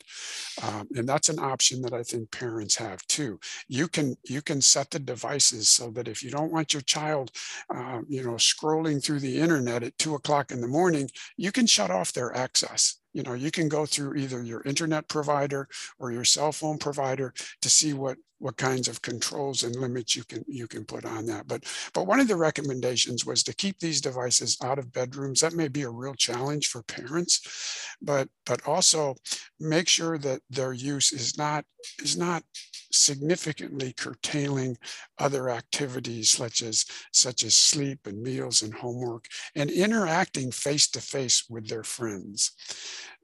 Um, 0.64 0.88
and 0.96 1.08
that's 1.08 1.30
an 1.30 1.40
option 1.40 1.82
that 1.82 1.94
i 1.94 2.04
think 2.04 2.32
parents 2.32 2.76
have 2.76 3.06
too. 3.08 3.40
You 3.68 3.88
can 3.88 4.16
you 4.26 4.42
can 4.42 4.62
set 4.62 4.92
the 4.92 5.00
devices 5.00 5.70
so 5.70 5.92
that 5.92 6.08
if 6.08 6.24
you 6.24 6.32
don't 6.32 6.52
want 6.52 6.74
your 6.74 6.82
child 6.82 7.32
uh, 7.74 8.02
you 8.08 8.24
know 8.24 8.34
scrolling 8.34 9.04
through 9.04 9.20
the 9.20 9.40
internet 9.40 9.84
at 9.84 9.98
two 9.98 10.16
o'clock 10.16 10.52
in 10.52 10.62
the 10.62 10.68
morning 10.68 11.10
you 11.38 11.52
can 11.52 11.68
shut 11.68 11.92
off 11.92 12.14
their 12.14 12.36
access 12.36 13.00
you 13.16 13.24
know 13.24 13.34
you 13.34 13.50
can 13.50 13.70
go 13.70 13.86
through 13.86 14.16
either 14.16 14.44
your 14.44 14.62
internet 14.66 15.08
provider 15.08 15.68
or 16.00 16.12
your 16.12 16.26
cell 16.26 16.52
phone 16.52 16.78
provider 16.78 17.34
to 17.62 17.70
see 17.70 17.94
what 17.94 18.18
what 18.40 18.58
kinds 18.58 18.90
of 18.90 19.02
controls 19.02 19.64
and 19.64 19.76
limits 19.78 20.16
you 20.16 20.24
can 20.26 20.44
you 20.48 20.68
can 20.68 20.84
put 20.84 21.06
on 21.06 21.26
that. 21.26 21.48
But 21.48 21.64
but 21.94 22.06
one 22.06 22.20
of 22.20 22.28
the 22.28 22.36
recommendations 22.36 23.26
was 23.26 23.42
to 23.44 23.56
keep 23.56 23.80
these 23.80 24.02
devices 24.02 24.58
out 24.62 24.78
of 24.78 24.92
bedrooms. 24.92 25.40
That 25.40 25.54
may 25.54 25.70
be 25.70 25.84
a 25.84 25.90
real 25.90 26.14
challenge 26.16 26.68
for 26.68 26.84
parents 26.84 27.88
but 28.02 28.28
but 28.46 28.68
also 28.68 29.16
make 29.60 29.88
sure 29.88 30.18
that 30.18 30.42
their 30.50 30.74
use 30.74 31.12
is 31.12 31.38
not 31.38 31.66
is 32.02 32.18
not 32.18 32.44
significantly 32.92 33.94
curtailing 33.94 34.78
other 35.20 35.50
activities 35.50 36.30
such 36.30 36.62
as 36.62 36.86
such 37.12 37.44
as 37.44 37.56
sleep 37.56 38.00
and 38.06 38.22
meals 38.22 38.62
and 38.62 38.74
homework 38.74 39.28
and 39.56 39.70
interacting 39.70 40.52
face 40.52 40.88
to 40.88 41.02
face 41.02 41.46
with 41.50 41.68
their 41.68 41.84
friends 41.84 42.52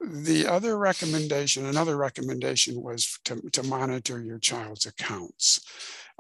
the 0.02 0.48
other 0.48 0.78
recommendation, 0.78 1.66
another 1.66 1.96
recommendation 1.96 2.82
was 2.82 3.20
to, 3.26 3.40
to 3.52 3.64
monitor 3.64 4.22
your 4.22 4.40
child's 4.40 4.86
accounts. 4.86 5.62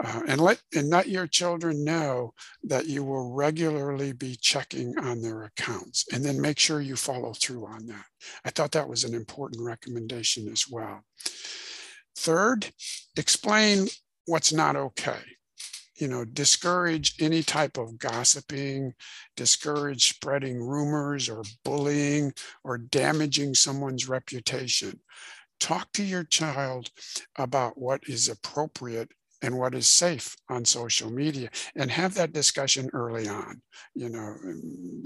Uh, 0.03 0.21
and 0.27 0.41
let 0.41 0.59
and 0.75 0.89
let 0.89 1.09
your 1.09 1.27
children 1.27 1.83
know 1.83 2.33
that 2.63 2.87
you 2.87 3.03
will 3.03 3.31
regularly 3.31 4.11
be 4.13 4.35
checking 4.35 4.97
on 4.97 5.21
their 5.21 5.43
accounts 5.43 6.05
and 6.11 6.25
then 6.25 6.41
make 6.41 6.57
sure 6.57 6.81
you 6.81 6.95
follow 6.95 7.33
through 7.33 7.65
on 7.67 7.85
that. 7.85 8.05
I 8.43 8.49
thought 8.49 8.71
that 8.71 8.89
was 8.89 9.03
an 9.03 9.13
important 9.13 9.61
recommendation 9.61 10.47
as 10.47 10.65
well. 10.67 11.03
Third, 12.17 12.71
explain 13.15 13.87
what's 14.25 14.51
not 14.51 14.75
okay 14.75 15.19
you 16.01 16.07
know, 16.07 16.25
discourage 16.25 17.13
any 17.21 17.43
type 17.43 17.77
of 17.77 17.99
gossiping, 17.99 18.95
discourage 19.37 20.09
spreading 20.09 20.59
rumors 20.59 21.29
or 21.29 21.43
bullying 21.63 22.33
or 22.63 22.79
damaging 22.79 23.53
someone's 23.53 24.09
reputation. 24.09 24.99
Talk 25.59 25.91
to 25.93 26.03
your 26.03 26.23
child 26.23 26.89
about 27.37 27.77
what 27.77 28.01
is 28.07 28.27
appropriate 28.27 29.11
and 29.41 29.57
what 29.57 29.75
is 29.75 29.87
safe 29.87 30.35
on 30.49 30.63
social 30.65 31.11
media 31.11 31.49
and 31.75 31.91
have 31.91 32.13
that 32.13 32.33
discussion 32.33 32.89
early 32.93 33.27
on 33.27 33.61
you 33.95 34.09
know 34.09 34.35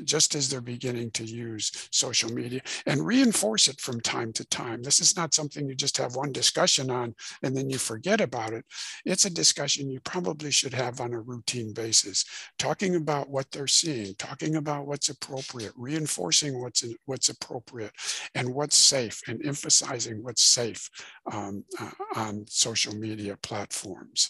just 0.04 0.36
as 0.36 0.50
they're 0.50 0.62
beginning 0.62 1.12
to 1.12 1.24
use 1.24 1.90
social 1.92 2.32
media 2.32 2.62
and 2.86 3.06
reinforce 3.06 3.68
it 3.68 3.80
from 3.82 4.00
time 4.02 4.32
to 4.34 4.46
time. 4.46 4.82
This 4.84 5.00
is 5.00 5.16
not 5.16 5.34
something 5.34 5.68
you 5.68 5.76
just 5.76 5.98
have 5.98 6.16
one 6.16 6.32
discussion 6.32 6.90
on 6.90 7.16
and 7.44 7.56
then 7.56 7.70
you 7.70 7.78
forget 7.78 8.22
about 8.22 8.54
it. 8.54 8.66
It's 9.06 9.26
a 9.26 9.30
discussion 9.30 9.90
you 9.90 10.00
probably 10.02 10.52
should 10.52 10.74
have 10.74 11.02
on 11.02 11.14
a 11.14 11.20
routine 11.20 11.74
basis 11.74 12.26
talking 12.58 12.96
about 12.96 13.30
what 13.30 13.50
they're 13.52 13.68
seeing 13.68 14.14
talking 14.16 14.56
about 14.56 14.86
what's 14.86 15.10
appropriate 15.10 15.74
reinforcing 15.76 16.62
what's 16.62 16.84
what's 17.06 17.30
appropriate 17.30 17.92
and 18.36 18.54
what's 18.54 18.78
safe 18.78 19.22
and 19.28 19.46
emphasizing 19.46 20.24
what's 20.24 20.44
safe 20.44 20.90
um, 21.32 21.64
uh, 21.80 21.92
on 22.16 22.46
social 22.48 22.96
media 22.96 23.38
platforms 23.42 24.25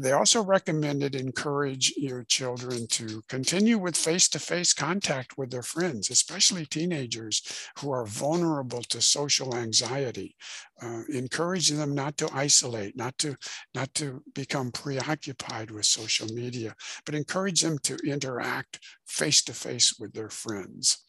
they 0.00 0.12
also 0.12 0.42
recommended 0.42 1.14
encourage 1.14 1.92
your 1.96 2.24
children 2.24 2.86
to 2.86 3.22
continue 3.28 3.76
with 3.76 3.96
face-to-face 3.96 4.72
contact 4.72 5.36
with 5.36 5.50
their 5.50 5.62
friends, 5.62 6.08
especially 6.08 6.64
teenagers 6.64 7.42
who 7.78 7.90
are 7.92 8.06
vulnerable 8.06 8.82
to 8.84 9.00
social 9.02 9.54
anxiety. 9.54 10.34
Uh, 10.80 11.02
encourage 11.12 11.68
them 11.68 11.94
not 11.94 12.16
to 12.16 12.30
isolate, 12.32 12.96
not 12.96 13.18
to 13.18 13.36
not 13.74 13.92
to 13.94 14.22
become 14.34 14.72
preoccupied 14.72 15.70
with 15.70 15.84
social 15.84 16.28
media, 16.28 16.74
but 17.04 17.14
encourage 17.14 17.60
them 17.60 17.78
to 17.80 17.96
interact 17.96 18.80
face-to-face 19.06 19.96
with 19.98 20.14
their 20.14 20.30
friends. 20.30 21.04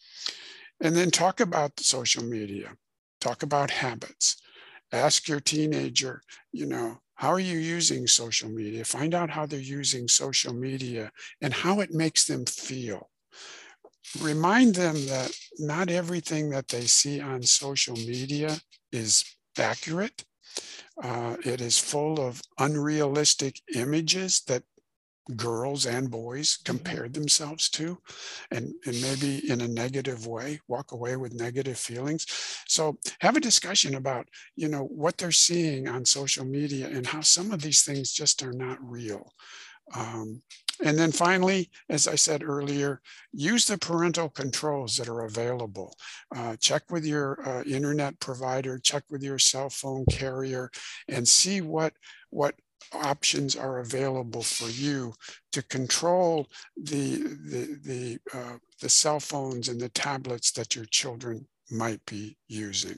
And 0.81 0.95
then 0.95 1.11
talk 1.11 1.39
about 1.39 1.79
social 1.79 2.23
media. 2.23 2.73
Talk 3.21 3.43
about 3.43 3.71
habits. 3.71 4.35
Ask 4.91 5.29
your 5.29 5.39
teenager, 5.39 6.21
you 6.51 6.65
know, 6.65 6.97
how 7.21 7.31
are 7.31 7.39
you 7.39 7.59
using 7.59 8.07
social 8.07 8.49
media? 8.49 8.83
Find 8.83 9.13
out 9.13 9.29
how 9.29 9.45
they're 9.45 9.59
using 9.59 10.07
social 10.07 10.55
media 10.55 11.11
and 11.39 11.53
how 11.53 11.79
it 11.79 11.93
makes 11.93 12.25
them 12.25 12.47
feel. 12.47 13.11
Remind 14.19 14.73
them 14.73 14.95
that 15.05 15.29
not 15.59 15.91
everything 15.91 16.49
that 16.49 16.69
they 16.69 16.81
see 16.81 17.21
on 17.21 17.43
social 17.43 17.95
media 17.95 18.57
is 18.91 19.23
accurate. 19.59 20.25
Uh, 21.03 21.35
it 21.45 21.61
is 21.61 21.77
full 21.77 22.19
of 22.19 22.41
unrealistic 22.57 23.61
images 23.75 24.41
that 24.47 24.63
girls 25.35 25.85
and 25.85 26.09
boys 26.09 26.57
mm-hmm. 26.57 26.77
compared 26.77 27.13
themselves 27.13 27.69
to 27.69 27.97
and, 28.51 28.73
and 28.85 29.01
maybe 29.01 29.49
in 29.49 29.61
a 29.61 29.67
negative 29.67 30.27
way 30.27 30.59
walk 30.67 30.91
away 30.91 31.15
with 31.15 31.33
negative 31.33 31.77
feelings 31.77 32.25
so 32.67 32.97
have 33.19 33.35
a 33.35 33.41
discussion 33.41 33.95
about 33.95 34.27
you 34.55 34.67
know 34.67 34.83
what 34.85 35.17
they're 35.17 35.31
seeing 35.31 35.87
on 35.87 36.03
social 36.03 36.45
media 36.45 36.87
and 36.87 37.05
how 37.05 37.21
some 37.21 37.51
of 37.51 37.61
these 37.61 37.83
things 37.83 38.11
just 38.11 38.41
are 38.43 38.53
not 38.53 38.77
real 38.81 39.31
um, 39.93 40.41
And 40.83 40.97
then 40.97 41.11
finally, 41.11 41.69
as 41.89 42.07
I 42.07 42.15
said 42.15 42.43
earlier, 42.43 43.01
use 43.31 43.65
the 43.65 43.77
parental 43.77 44.29
controls 44.29 44.97
that 44.97 45.07
are 45.07 45.25
available. 45.25 45.95
Uh, 46.35 46.55
check 46.59 46.89
with 46.89 47.05
your 47.05 47.37
uh, 47.47 47.63
internet 47.63 48.19
provider, 48.19 48.79
check 48.79 49.03
with 49.09 49.21
your 49.21 49.37
cell 49.37 49.69
phone 49.69 50.05
carrier, 50.09 50.71
and 51.07 51.27
see 51.27 51.61
what, 51.61 51.93
what 52.31 52.55
options 52.93 53.55
are 53.55 53.79
available 53.79 54.43
for 54.43 54.69
you 54.69 55.13
to 55.51 55.61
control 55.63 56.47
the, 56.75 57.17
the, 57.45 57.79
the, 57.83 58.19
uh, 58.33 58.57
the 58.81 58.89
cell 58.89 59.19
phones 59.19 59.69
and 59.69 59.79
the 59.79 59.89
tablets 59.89 60.51
that 60.51 60.75
your 60.75 60.85
children 60.85 61.47
might 61.69 62.03
be 62.05 62.37
using. 62.47 62.97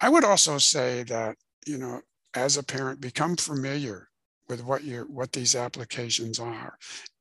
I 0.00 0.08
would 0.08 0.24
also 0.24 0.58
say 0.58 1.02
that, 1.04 1.36
you 1.66 1.78
know, 1.78 2.00
as 2.34 2.56
a 2.56 2.62
parent, 2.62 3.00
become 3.00 3.36
familiar 3.36 4.08
with 4.48 4.62
what 4.62 4.84
your 4.84 5.04
what 5.06 5.32
these 5.32 5.54
applications 5.54 6.38
are. 6.38 6.76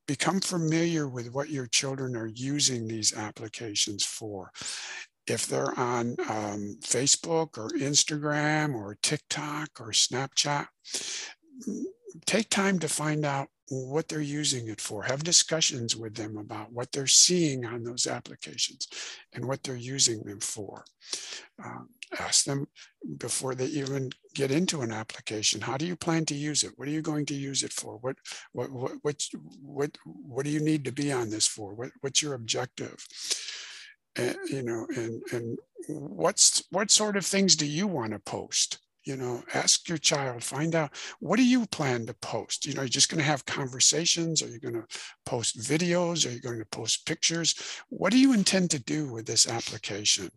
Become 0.07 0.41
familiar 0.41 1.07
with 1.07 1.31
what 1.31 1.49
your 1.49 1.67
children 1.67 2.15
are 2.17 2.27
using 2.27 2.87
these 2.87 3.15
applications 3.15 4.03
for. 4.03 4.51
If 5.27 5.47
they're 5.47 5.77
on 5.79 6.15
um, 6.29 6.77
Facebook 6.81 7.57
or 7.57 7.69
Instagram 7.69 8.75
or 8.75 8.97
TikTok 9.01 9.79
or 9.79 9.91
Snapchat, 9.91 10.67
take 12.25 12.49
time 12.49 12.79
to 12.79 12.87
find 12.87 13.25
out 13.25 13.47
what 13.69 14.07
they're 14.07 14.21
using 14.21 14.67
it 14.67 14.81
for. 14.81 15.03
Have 15.03 15.23
discussions 15.23 15.95
with 15.95 16.15
them 16.15 16.37
about 16.37 16.71
what 16.71 16.91
they're 16.91 17.07
seeing 17.07 17.65
on 17.65 17.83
those 17.83 18.07
applications 18.07 18.87
and 19.33 19.47
what 19.47 19.63
they're 19.63 19.75
using 19.75 20.21
them 20.23 20.39
for. 20.39 20.83
Um, 21.63 21.89
ask 22.19 22.45
them 22.45 22.67
before 23.17 23.55
they 23.55 23.65
even 23.65 24.11
get 24.35 24.51
into 24.51 24.81
an 24.81 24.91
application, 24.91 25.61
how 25.61 25.77
do 25.77 25.85
you 25.85 25.95
plan 25.95 26.25
to 26.25 26.35
use 26.35 26.63
it? 26.63 26.73
What 26.75 26.87
are 26.87 26.91
you 26.91 27.01
going 27.01 27.25
to 27.27 27.33
use 27.33 27.63
it 27.63 27.73
for? 27.73 27.97
What, 27.97 28.17
what, 28.51 28.71
what, 28.71 28.91
what, 29.01 29.23
what, 29.61 29.97
what 30.03 30.45
do 30.45 30.51
you 30.51 30.59
need 30.59 30.85
to 30.85 30.91
be 30.91 31.11
on 31.11 31.29
this 31.29 31.47
for? 31.47 31.73
What, 31.73 31.91
what's 32.01 32.21
your 32.21 32.33
objective? 32.33 33.05
And, 34.15 34.37
you 34.49 34.63
know, 34.63 34.85
and, 34.95 35.21
and 35.31 35.57
what's, 35.87 36.63
what 36.69 36.91
sort 36.91 37.17
of 37.17 37.25
things 37.25 37.55
do 37.55 37.65
you 37.65 37.87
want 37.87 38.13
to 38.13 38.19
post? 38.19 38.79
you 39.05 39.17
know 39.17 39.43
ask 39.53 39.87
your 39.89 39.97
child 39.97 40.43
find 40.43 40.75
out 40.75 40.91
what 41.19 41.37
do 41.37 41.45
you 41.45 41.65
plan 41.67 42.05
to 42.05 42.13
post? 42.15 42.65
You 42.65 42.73
know 42.73 42.81
you're 42.81 42.89
just 42.89 43.09
going 43.09 43.19
to 43.19 43.25
have 43.25 43.45
conversations? 43.45 44.41
Are 44.41 44.47
you 44.47 44.59
going 44.59 44.75
to 44.75 44.87
post 45.25 45.59
videos? 45.59 46.27
Are 46.27 46.31
you 46.31 46.39
going 46.39 46.59
to 46.59 46.65
post 46.65 47.05
pictures? 47.05 47.55
What 47.89 48.11
do 48.11 48.19
you 48.19 48.33
intend 48.33 48.71
to 48.71 48.79
do 48.79 49.11
with 49.11 49.25
this 49.25 49.47
application? 49.47 50.29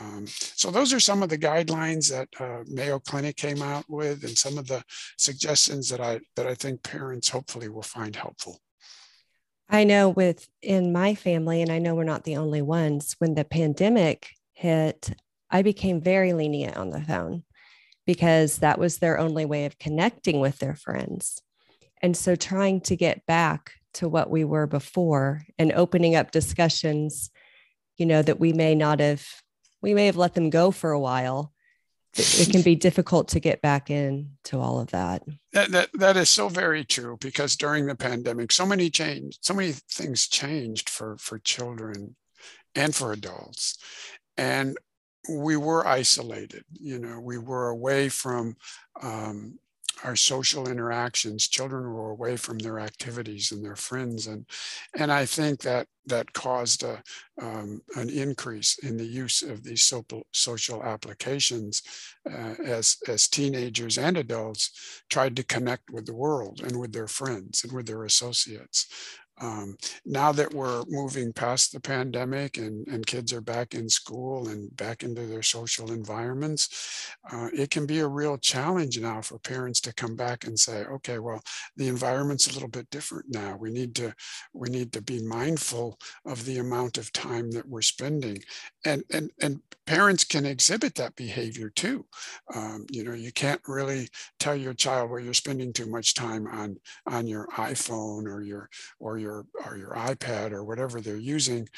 Um, 0.00 0.24
so 0.26 0.70
those 0.70 0.92
are 0.92 1.00
some 1.00 1.22
of 1.22 1.28
the 1.28 1.38
guidelines 1.38 2.10
that 2.10 2.28
uh, 2.40 2.64
mayo 2.68 3.00
clinic 3.00 3.36
came 3.36 3.62
out 3.62 3.84
with 3.88 4.24
and 4.24 4.36
some 4.36 4.56
of 4.56 4.68
the 4.68 4.84
suggestions 5.18 5.88
that 5.88 6.00
i 6.00 6.20
that 6.36 6.46
i 6.46 6.54
think 6.54 6.80
parents 6.84 7.28
hopefully 7.28 7.68
will 7.68 7.82
find 7.82 8.14
helpful 8.14 8.60
i 9.70 9.84
know 9.84 10.08
with 10.08 10.48
in 10.62 10.92
my 10.92 11.14
family 11.14 11.62
and 11.62 11.72
i 11.72 11.78
know 11.78 11.94
we're 11.94 12.04
not 12.04 12.24
the 12.24 12.36
only 12.36 12.62
ones 12.62 13.16
when 13.18 13.34
the 13.34 13.44
pandemic 13.44 14.30
hit 14.52 15.10
i 15.50 15.62
became 15.62 16.00
very 16.00 16.32
lenient 16.32 16.76
on 16.76 16.90
the 16.90 17.00
phone 17.00 17.42
because 18.10 18.58
that 18.58 18.76
was 18.76 18.98
their 18.98 19.20
only 19.20 19.44
way 19.44 19.66
of 19.66 19.78
connecting 19.78 20.40
with 20.40 20.58
their 20.58 20.74
friends. 20.74 21.40
And 22.02 22.16
so 22.16 22.34
trying 22.34 22.80
to 22.82 22.96
get 22.96 23.24
back 23.24 23.74
to 23.94 24.08
what 24.08 24.30
we 24.30 24.42
were 24.42 24.66
before 24.66 25.42
and 25.60 25.70
opening 25.72 26.16
up 26.16 26.32
discussions, 26.32 27.30
you 27.98 28.06
know, 28.06 28.20
that 28.22 28.40
we 28.40 28.52
may 28.52 28.74
not 28.74 28.98
have, 28.98 29.24
we 29.80 29.94
may 29.94 30.06
have 30.06 30.16
let 30.16 30.34
them 30.34 30.50
go 30.50 30.72
for 30.72 30.90
a 30.90 30.98
while. 30.98 31.52
It 32.14 32.50
can 32.50 32.62
be 32.62 32.74
difficult 32.74 33.28
to 33.28 33.40
get 33.40 33.62
back 33.62 33.90
into 33.90 34.58
all 34.58 34.80
of 34.80 34.90
that. 34.90 35.22
That, 35.52 35.70
that. 35.70 35.90
that 35.94 36.16
is 36.16 36.28
so 36.28 36.48
very 36.48 36.84
true 36.84 37.16
because 37.20 37.56
during 37.56 37.86
the 37.86 37.94
pandemic, 37.94 38.50
so 38.50 38.66
many 38.66 38.90
changed, 38.90 39.38
so 39.42 39.54
many 39.54 39.72
things 39.72 40.26
changed 40.26 40.90
for, 40.90 41.16
for 41.18 41.38
children 41.38 42.16
and 42.74 42.94
for 42.94 43.12
adults. 43.12 43.78
And 44.36 44.76
we 45.28 45.56
were 45.56 45.86
isolated. 45.86 46.64
You 46.72 46.98
know, 46.98 47.20
we 47.20 47.38
were 47.38 47.68
away 47.68 48.08
from 48.08 48.56
um, 49.00 49.58
our 50.04 50.16
social 50.16 50.68
interactions. 50.68 51.48
Children 51.48 51.92
were 51.92 52.10
away 52.10 52.36
from 52.36 52.58
their 52.58 52.78
activities 52.80 53.52
and 53.52 53.64
their 53.64 53.76
friends, 53.76 54.26
and 54.26 54.46
and 54.98 55.12
I 55.12 55.26
think 55.26 55.60
that 55.62 55.86
that 56.06 56.32
caused 56.32 56.82
a, 56.82 57.02
um, 57.40 57.80
an 57.96 58.10
increase 58.10 58.78
in 58.78 58.96
the 58.96 59.04
use 59.04 59.42
of 59.42 59.62
these 59.62 59.82
so, 59.82 60.04
social 60.32 60.82
applications 60.82 61.82
uh, 62.30 62.54
as 62.64 62.96
as 63.08 63.28
teenagers 63.28 63.98
and 63.98 64.16
adults 64.16 65.02
tried 65.10 65.36
to 65.36 65.44
connect 65.44 65.90
with 65.90 66.06
the 66.06 66.14
world 66.14 66.60
and 66.62 66.78
with 66.78 66.92
their 66.92 67.08
friends 67.08 67.64
and 67.64 67.72
with 67.72 67.86
their 67.86 68.04
associates. 68.04 68.86
Um, 69.40 69.76
now 70.04 70.32
that 70.32 70.52
we're 70.52 70.84
moving 70.88 71.32
past 71.32 71.72
the 71.72 71.80
pandemic 71.80 72.58
and, 72.58 72.86
and 72.88 73.06
kids 73.06 73.32
are 73.32 73.40
back 73.40 73.74
in 73.74 73.88
school 73.88 74.48
and 74.48 74.74
back 74.76 75.02
into 75.02 75.26
their 75.26 75.42
social 75.42 75.92
environments, 75.92 77.08
uh, 77.32 77.48
it 77.52 77.70
can 77.70 77.86
be 77.86 78.00
a 78.00 78.06
real 78.06 78.36
challenge 78.36 78.98
now 79.00 79.22
for 79.22 79.38
parents 79.38 79.80
to 79.82 79.94
come 79.94 80.14
back 80.14 80.46
and 80.46 80.58
say, 80.58 80.84
okay, 80.84 81.18
well, 81.18 81.42
the 81.76 81.88
environment's 81.88 82.50
a 82.50 82.52
little 82.52 82.68
bit 82.68 82.90
different 82.90 83.26
now. 83.30 83.56
We 83.58 83.70
need 83.70 83.94
to 83.96 84.14
we 84.52 84.68
need 84.68 84.92
to 84.92 85.02
be 85.02 85.22
mindful 85.24 85.98
of 86.26 86.44
the 86.44 86.58
amount 86.58 86.98
of 86.98 87.12
time 87.12 87.50
that 87.52 87.66
we're 87.66 87.82
spending. 87.82 88.38
And 88.84 89.02
and 89.12 89.30
and 89.40 89.60
parents 89.86 90.24
can 90.24 90.46
exhibit 90.46 90.94
that 90.96 91.16
behavior 91.16 91.70
too. 91.70 92.06
Um, 92.54 92.86
you 92.90 93.04
know, 93.04 93.14
you 93.14 93.32
can't 93.32 93.60
really 93.66 94.08
tell 94.38 94.54
your 94.54 94.74
child 94.74 95.10
where 95.10 95.20
you're 95.20 95.34
spending 95.34 95.72
too 95.72 95.86
much 95.86 96.14
time 96.14 96.46
on 96.46 96.76
on 97.06 97.26
your 97.26 97.46
iPhone 97.56 98.26
or 98.26 98.42
your 98.42 98.68
or 98.98 99.18
your 99.18 99.29
your 99.30 99.46
or 99.66 99.76
your 99.76 99.90
iPad 99.90 100.52
or 100.52 100.64
whatever 100.64 101.00
they're 101.00 101.16
using, 101.16 101.68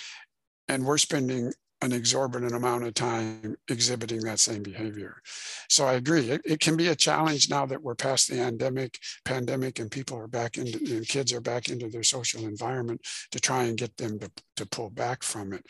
and 0.69 0.85
we're 0.85 0.99
spending 0.99 1.53
an 1.83 1.93
exorbitant 1.93 2.55
amount 2.55 2.85
of 2.85 2.95
time 2.95 3.57
exhibiting 3.69 4.21
that 4.21 4.39
same 4.39 4.63
behavior. 4.63 5.21
So 5.69 5.85
I 5.85 5.95
agree. 5.95 6.31
It, 6.31 6.41
it, 6.45 6.61
can 6.61 6.77
be 6.77 6.89
a 6.89 6.95
challenge 6.95 7.51
now 7.51 7.67
that 7.67 7.83
we're 7.83 7.97
past 7.97 8.29
the 8.29 8.37
pandemic, 8.37 8.99
pandemic, 9.25 9.81
and 9.81 9.91
people 9.91 10.17
are 10.17 10.29
back 10.29 10.59
into 10.59 10.79
and 10.95 11.09
kids 11.09 11.33
are 11.33 11.41
back 11.41 11.69
into 11.69 11.89
their 11.89 12.05
social 12.05 12.45
environment 12.47 13.01
to 13.33 13.41
try 13.41 13.65
and 13.65 13.77
get 13.77 13.97
them 13.97 14.21
to, 14.21 14.31
to 14.59 14.67
pull 14.67 14.91
back 14.91 15.25
from 15.25 15.53
it. 15.53 15.67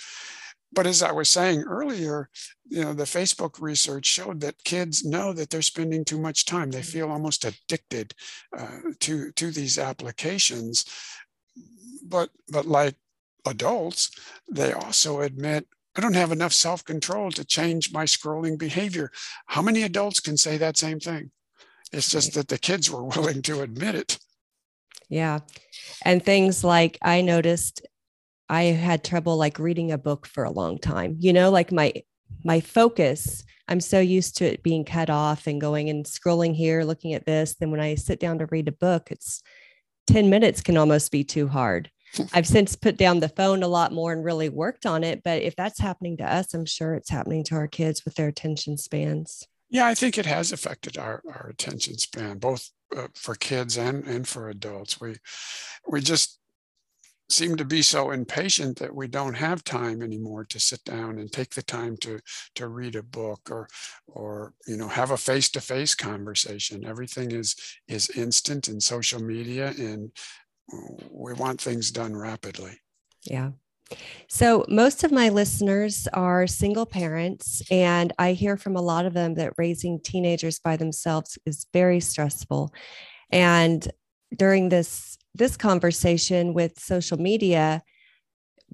But 0.74 0.86
as 0.86 1.02
I 1.02 1.12
was 1.12 1.28
saying 1.28 1.62
earlier, 1.62 2.30
you 2.64 2.82
know, 2.82 2.94
the 2.94 3.04
Facebook 3.04 3.60
research 3.60 4.06
showed 4.06 4.40
that 4.40 4.64
kids 4.64 5.04
know 5.04 5.32
that 5.34 5.50
they're 5.50 5.60
spending 5.60 6.04
too 6.04 6.18
much 6.18 6.46
time. 6.46 6.70
They 6.70 6.82
feel 6.82 7.10
almost 7.10 7.44
addicted 7.44 8.14
uh, 8.56 8.78
to 9.00 9.32
to 9.32 9.50
these 9.50 9.78
applications 9.78 10.86
but 12.12 12.30
but 12.48 12.66
like 12.66 12.94
adults, 13.46 14.10
they 14.48 14.72
also 14.72 15.22
admit 15.22 15.66
I 15.96 16.00
don't 16.00 16.14
have 16.14 16.32
enough 16.32 16.52
self-control 16.52 17.32
to 17.32 17.44
change 17.44 17.92
my 17.92 18.04
scrolling 18.04 18.56
behavior. 18.58 19.10
How 19.46 19.62
many 19.62 19.82
adults 19.82 20.20
can 20.20 20.36
say 20.36 20.56
that 20.58 20.76
same 20.76 21.00
thing? 21.00 21.30
It's 21.92 22.10
just 22.10 22.34
that 22.34 22.48
the 22.48 22.58
kids 22.58 22.90
were 22.90 23.04
willing 23.16 23.42
to 23.42 23.62
admit 23.62 23.94
it. 23.94 24.18
Yeah. 25.08 25.40
And 26.04 26.24
things 26.24 26.64
like 26.64 26.98
I 27.02 27.20
noticed 27.20 27.86
I 28.48 28.64
had 28.64 29.04
trouble 29.04 29.36
like 29.36 29.58
reading 29.58 29.92
a 29.92 29.98
book 29.98 30.26
for 30.26 30.44
a 30.44 30.50
long 30.50 30.78
time. 30.78 31.16
You 31.18 31.32
know, 31.32 31.50
like 31.50 31.72
my 31.72 31.92
my 32.44 32.60
focus, 32.60 33.44
I'm 33.68 33.80
so 33.80 34.00
used 34.00 34.36
to 34.38 34.44
it 34.44 34.62
being 34.62 34.84
cut 34.84 35.10
off 35.10 35.46
and 35.46 35.60
going 35.60 35.88
and 35.90 36.04
scrolling 36.04 36.54
here, 36.54 36.84
looking 36.84 37.14
at 37.14 37.26
this. 37.26 37.54
Then 37.54 37.70
when 37.70 37.80
I 37.80 37.94
sit 37.94 38.20
down 38.20 38.38
to 38.38 38.46
read 38.46 38.68
a 38.68 38.72
book, 38.72 39.10
it's 39.10 39.42
10 40.06 40.30
minutes 40.30 40.60
can 40.60 40.76
almost 40.76 41.12
be 41.12 41.24
too 41.24 41.48
hard. 41.48 41.90
I've 42.32 42.46
since 42.46 42.76
put 42.76 42.96
down 42.96 43.20
the 43.20 43.28
phone 43.28 43.62
a 43.62 43.68
lot 43.68 43.92
more 43.92 44.12
and 44.12 44.24
really 44.24 44.48
worked 44.48 44.86
on 44.86 45.04
it. 45.04 45.22
But 45.22 45.42
if 45.42 45.56
that's 45.56 45.80
happening 45.80 46.16
to 46.18 46.24
us, 46.24 46.54
I'm 46.54 46.66
sure 46.66 46.94
it's 46.94 47.10
happening 47.10 47.44
to 47.44 47.54
our 47.54 47.68
kids 47.68 48.04
with 48.04 48.14
their 48.14 48.28
attention 48.28 48.76
spans. 48.76 49.46
Yeah, 49.70 49.86
I 49.86 49.94
think 49.94 50.18
it 50.18 50.26
has 50.26 50.52
affected 50.52 50.98
our, 50.98 51.22
our 51.26 51.48
attention 51.48 51.96
span, 51.96 52.38
both 52.38 52.68
uh, 52.94 53.08
for 53.14 53.34
kids 53.34 53.78
and, 53.78 54.04
and 54.06 54.28
for 54.28 54.50
adults. 54.50 55.00
We, 55.00 55.16
we 55.88 56.00
just 56.00 56.38
seem 57.32 57.56
to 57.56 57.64
be 57.64 57.82
so 57.82 58.10
impatient 58.10 58.78
that 58.78 58.94
we 58.94 59.08
don't 59.08 59.34
have 59.34 59.64
time 59.64 60.02
anymore 60.02 60.44
to 60.44 60.60
sit 60.60 60.84
down 60.84 61.18
and 61.18 61.32
take 61.32 61.54
the 61.54 61.62
time 61.62 61.96
to 61.96 62.20
to 62.54 62.68
read 62.68 62.94
a 62.94 63.02
book 63.02 63.40
or 63.50 63.66
or 64.06 64.52
you 64.66 64.76
know 64.76 64.88
have 64.88 65.10
a 65.10 65.16
face-to-face 65.16 65.94
conversation 65.94 66.84
everything 66.84 67.32
is 67.32 67.56
is 67.88 68.10
instant 68.10 68.68
in 68.68 68.80
social 68.80 69.22
media 69.22 69.72
and 69.78 70.10
we 71.10 71.32
want 71.34 71.60
things 71.60 71.90
done 71.90 72.14
rapidly 72.16 72.78
yeah 73.24 73.50
so, 74.28 74.64
most 74.68 75.04
of 75.04 75.12
my 75.12 75.28
listeners 75.28 76.08
are 76.12 76.46
single 76.46 76.86
parents, 76.86 77.62
and 77.70 78.12
I 78.18 78.32
hear 78.32 78.56
from 78.56 78.76
a 78.76 78.82
lot 78.82 79.06
of 79.06 79.14
them 79.14 79.34
that 79.34 79.54
raising 79.58 80.00
teenagers 80.00 80.58
by 80.58 80.76
themselves 80.76 81.38
is 81.46 81.66
very 81.72 82.00
stressful. 82.00 82.72
And 83.30 83.86
during 84.36 84.68
this 84.68 85.18
this 85.34 85.56
conversation 85.56 86.54
with 86.54 86.78
social 86.78 87.18
media, 87.18 87.82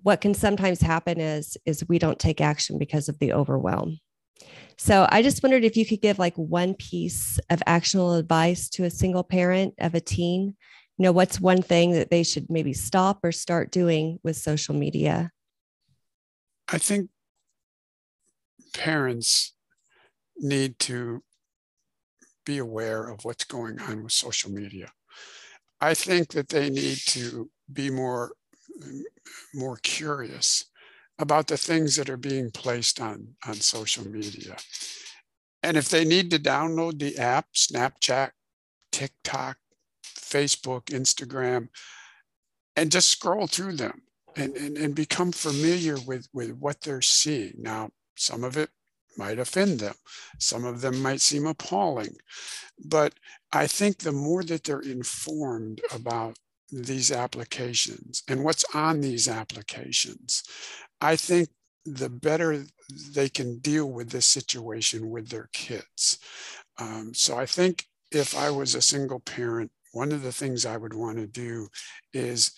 what 0.03 0.20
can 0.20 0.35
sometimes 0.35 0.81
happen 0.81 1.20
is 1.20 1.57
is 1.66 1.88
we 1.88 1.98
don't 1.98 2.18
take 2.18 2.40
action 2.40 2.79
because 2.79 3.09
of 3.09 3.18
the 3.18 3.33
overwhelm. 3.33 3.98
So 4.77 5.09
I 5.11 5.22
just 5.22 5.42
wondered 5.42 5.64
if 5.64 5.77
you 5.77 5.85
could 5.85 6.01
give 6.01 6.20
like 6.20 6.37
one 6.37 6.74
piece 6.74 7.40
of 7.51 7.61
actionable 7.66 8.14
advice 8.14 8.68
to 8.70 8.85
a 8.85 8.90
single 8.90 9.24
parent 9.24 9.74
of 9.81 9.94
a 9.96 10.01
teen 10.01 10.55
you 10.98 11.04
know, 11.04 11.12
what's 11.12 11.40
one 11.40 11.62
thing 11.62 11.92
that 11.92 12.11
they 12.11 12.24
should 12.24 12.50
maybe 12.50 12.72
stop 12.72 13.20
or 13.22 13.30
start 13.30 13.70
doing 13.70 14.18
with 14.24 14.37
social 14.37 14.74
media? 14.74 15.30
I 16.66 16.78
think 16.78 17.08
parents 18.74 19.54
need 20.37 20.78
to 20.80 21.22
be 22.44 22.58
aware 22.58 23.08
of 23.08 23.24
what's 23.24 23.44
going 23.44 23.80
on 23.80 24.02
with 24.02 24.12
social 24.12 24.50
media. 24.50 24.90
I 25.80 25.94
think 25.94 26.32
that 26.32 26.48
they 26.48 26.68
need 26.68 26.98
to 27.06 27.48
be 27.72 27.90
more 27.90 28.32
more 29.54 29.78
curious 29.82 30.64
about 31.18 31.48
the 31.48 31.56
things 31.56 31.96
that 31.96 32.08
are 32.11 32.16
being 32.16 32.50
placed 32.50 33.00
on 33.00 33.37
on 33.46 33.54
social 33.54 34.06
media. 34.08 34.56
And 35.62 35.76
if 35.76 35.88
they 35.88 36.04
need 36.04 36.30
to 36.30 36.38
download 36.38 36.98
the 36.98 37.18
app, 37.18 37.46
Snapchat, 37.54 38.30
TikTok, 38.90 39.58
Facebook, 40.29 40.87
Instagram, 40.87 41.69
and 42.77 42.93
just 42.93 43.09
scroll 43.09 43.47
through 43.47 43.77
them 43.77 44.03
and, 44.37 44.55
and, 44.57 44.77
and 44.77 44.95
become 44.95 45.33
familiar 45.33 45.97
with, 46.07 46.29
with 46.33 46.53
what 46.53 46.81
they're 46.81 47.03
seeing. 47.03 47.55
Now, 47.59 47.91
some 48.17 48.45
of 48.45 48.57
it 48.57 48.71
might 49.17 49.38
offend 49.38 49.81
them. 49.81 49.95
Some 50.38 50.64
of 50.64 50.81
them 50.81 51.03
might 51.03 51.21
seem 51.21 51.47
appalling. 51.47 52.17
But 52.85 53.14
I 53.53 53.67
think 53.67 53.99
the 53.99 54.12
more 54.12 54.45
that 54.45 54.64
they're 54.64 54.81
informed 54.81 55.81
about 55.93 56.38
these 56.71 57.11
applications 57.11 58.23
and 58.29 58.45
what's 58.45 58.64
on 58.75 59.01
these 59.01 59.29
applications, 59.29 60.45
I 61.01 61.17
think 61.17 61.49
the 61.85 62.11
better 62.11 62.64
they 63.12 63.29
can 63.29 63.59
deal 63.59 63.91
with 63.91 64.11
this 64.11 64.27
situation 64.27 65.11
with 65.11 65.29
their 65.29 65.49
kids. 65.53 66.19
Um, 66.79 67.12
so 67.14 67.37
I 67.37 67.47
think 67.47 67.87
if 68.12 68.37
I 68.37 68.51
was 68.51 68.75
a 68.75 68.83
single 68.83 69.21
parent, 69.21 69.71
one 69.92 70.12
of 70.12 70.22
the 70.22 70.33
things 70.33 70.66
I 70.66 70.77
would 70.77 70.94
want 70.94 71.18
to 71.18 71.27
do 71.27 71.68
is 72.12 72.53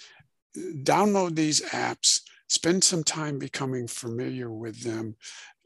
uh, 0.57 0.61
download 0.83 1.35
these 1.35 1.61
apps, 1.71 2.21
spend 2.49 2.85
some 2.85 3.05
time 3.05 3.38
becoming 3.38 3.87
familiar 3.87 4.51
with 4.51 4.83
them. 4.83 5.16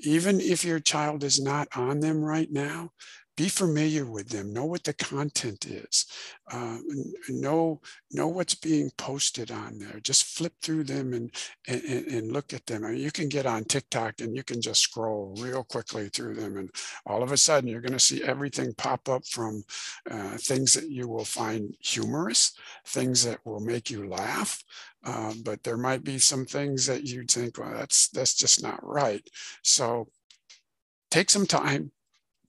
Even 0.01 0.41
if 0.41 0.65
your 0.65 0.81
child 0.81 1.25
is 1.25 1.41
not 1.41 1.69
on 1.77 2.01
them 2.01 2.23
right 2.23 2.51
now, 2.51 2.91
be 3.37 3.49
familiar 3.49 4.05
with 4.05 4.29
them 4.29 4.53
know 4.53 4.65
what 4.65 4.85
the 4.85 4.93
content 4.93 5.67
is 5.67 6.07
uh, 6.53 6.79
know 7.29 7.81
know 8.11 8.29
what's 8.29 8.55
being 8.55 8.91
posted 8.97 9.51
on 9.51 9.79
there. 9.79 9.99
Just 10.01 10.37
flip 10.37 10.53
through 10.63 10.85
them 10.85 11.13
and 11.13 11.31
and, 11.67 11.83
and 11.83 12.33
look 12.33 12.53
at 12.53 12.67
them. 12.67 12.85
I 12.85 12.93
mean, 12.93 13.01
you 13.01 13.11
can 13.11 13.29
get 13.29 13.47
on 13.47 13.65
tiktok 13.65 14.21
and 14.21 14.37
you 14.37 14.43
can 14.43 14.61
just 14.61 14.83
scroll 14.83 15.35
real 15.39 15.65
quickly 15.65 16.09
through 16.09 16.35
them 16.35 16.57
and 16.57 16.71
all 17.07 17.23
of 17.23 17.33
a 17.33 17.37
sudden 17.37 17.69
you're 17.69 17.81
going 17.81 17.93
to 17.93 17.99
see 17.99 18.23
everything 18.23 18.73
pop 18.75 19.09
up 19.09 19.27
from 19.27 19.65
uh, 20.11 20.37
things 20.37 20.75
that 20.75 20.91
you 20.91 21.09
will 21.09 21.25
find 21.25 21.75
humorous 21.81 22.53
things 22.87 23.25
that 23.25 23.39
will 23.45 23.61
make 23.61 23.91
you 23.91 24.09
laugh 24.09 24.63
uh, 25.05 25.35
but 25.45 25.63
there 25.63 25.77
might 25.77 26.03
be 26.03 26.19
some 26.19 26.47
things 26.47 26.87
that 26.87 27.05
you 27.05 27.25
think 27.25 27.59
well 27.59 27.73
that's 27.75 28.09
that's 28.09 28.35
just 28.35 28.63
not 28.63 28.81
right. 28.83 29.29
So 29.63 30.09
take 31.11 31.31
some 31.31 31.47
time 31.47 31.93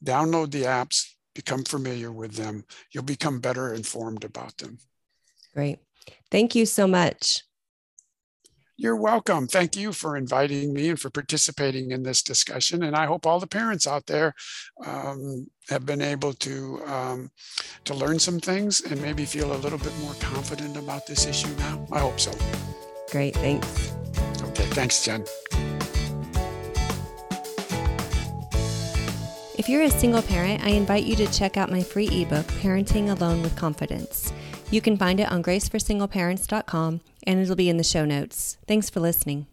download 0.03 0.51
the 0.51 0.63
apps, 0.63 1.05
become 1.33 1.63
familiar 1.63 2.11
with 2.11 2.33
them. 2.33 2.63
You'll 2.91 3.03
become 3.03 3.39
better 3.39 3.73
informed 3.73 4.23
about 4.23 4.57
them. 4.57 4.77
Great. 5.53 5.79
Thank 6.31 6.55
you 6.55 6.65
so 6.65 6.87
much. 6.87 7.43
You're 8.77 8.97
welcome. 8.97 9.47
Thank 9.47 9.77
you 9.77 9.93
for 9.93 10.17
inviting 10.17 10.73
me 10.73 10.89
and 10.89 10.99
for 10.99 11.09
participating 11.09 11.91
in 11.91 12.03
this 12.03 12.21
discussion. 12.21 12.83
And 12.83 12.93
I 12.93 13.05
hope 13.05 13.25
all 13.25 13.39
the 13.39 13.47
parents 13.47 13.87
out 13.87 14.05
there 14.05 14.33
um, 14.85 15.47
have 15.69 15.85
been 15.85 16.01
able 16.01 16.33
to 16.33 16.81
um, 16.85 17.31
to 17.85 17.93
learn 17.93 18.19
some 18.19 18.39
things 18.39 18.81
and 18.81 19.01
maybe 19.01 19.23
feel 19.23 19.53
a 19.53 19.59
little 19.63 19.79
bit 19.79 19.97
more 19.99 20.13
confident 20.15 20.75
about 20.75 21.07
this 21.07 21.25
issue 21.25 21.55
now. 21.57 21.87
I 21.91 21.99
hope 21.99 22.19
so. 22.19 22.31
Great. 23.11 23.35
Thanks. 23.35 23.93
Okay. 24.41 24.65
Thanks, 24.65 25.05
Jen. 25.05 25.23
If 29.65 29.69
you're 29.69 29.81
a 29.81 29.89
single 29.89 30.21
parent, 30.21 30.63
I 30.63 30.69
invite 30.69 31.05
you 31.05 31.15
to 31.15 31.25
check 31.33 31.57
out 31.57 31.71
my 31.71 31.81
free 31.81 32.05
ebook, 32.05 32.45
Parenting 32.61 33.09
Alone 33.09 33.41
with 33.41 33.55
Confidence. 33.55 34.31
You 34.69 34.79
can 34.79 34.95
find 34.95 35.19
it 35.19 35.31
on 35.31 35.41
graceforsingleparents.com 35.41 37.01
and 37.23 37.39
it'll 37.39 37.55
be 37.55 37.67
in 37.67 37.77
the 37.77 37.83
show 37.83 38.05
notes. 38.05 38.59
Thanks 38.67 38.91
for 38.91 38.99
listening. 38.99 39.47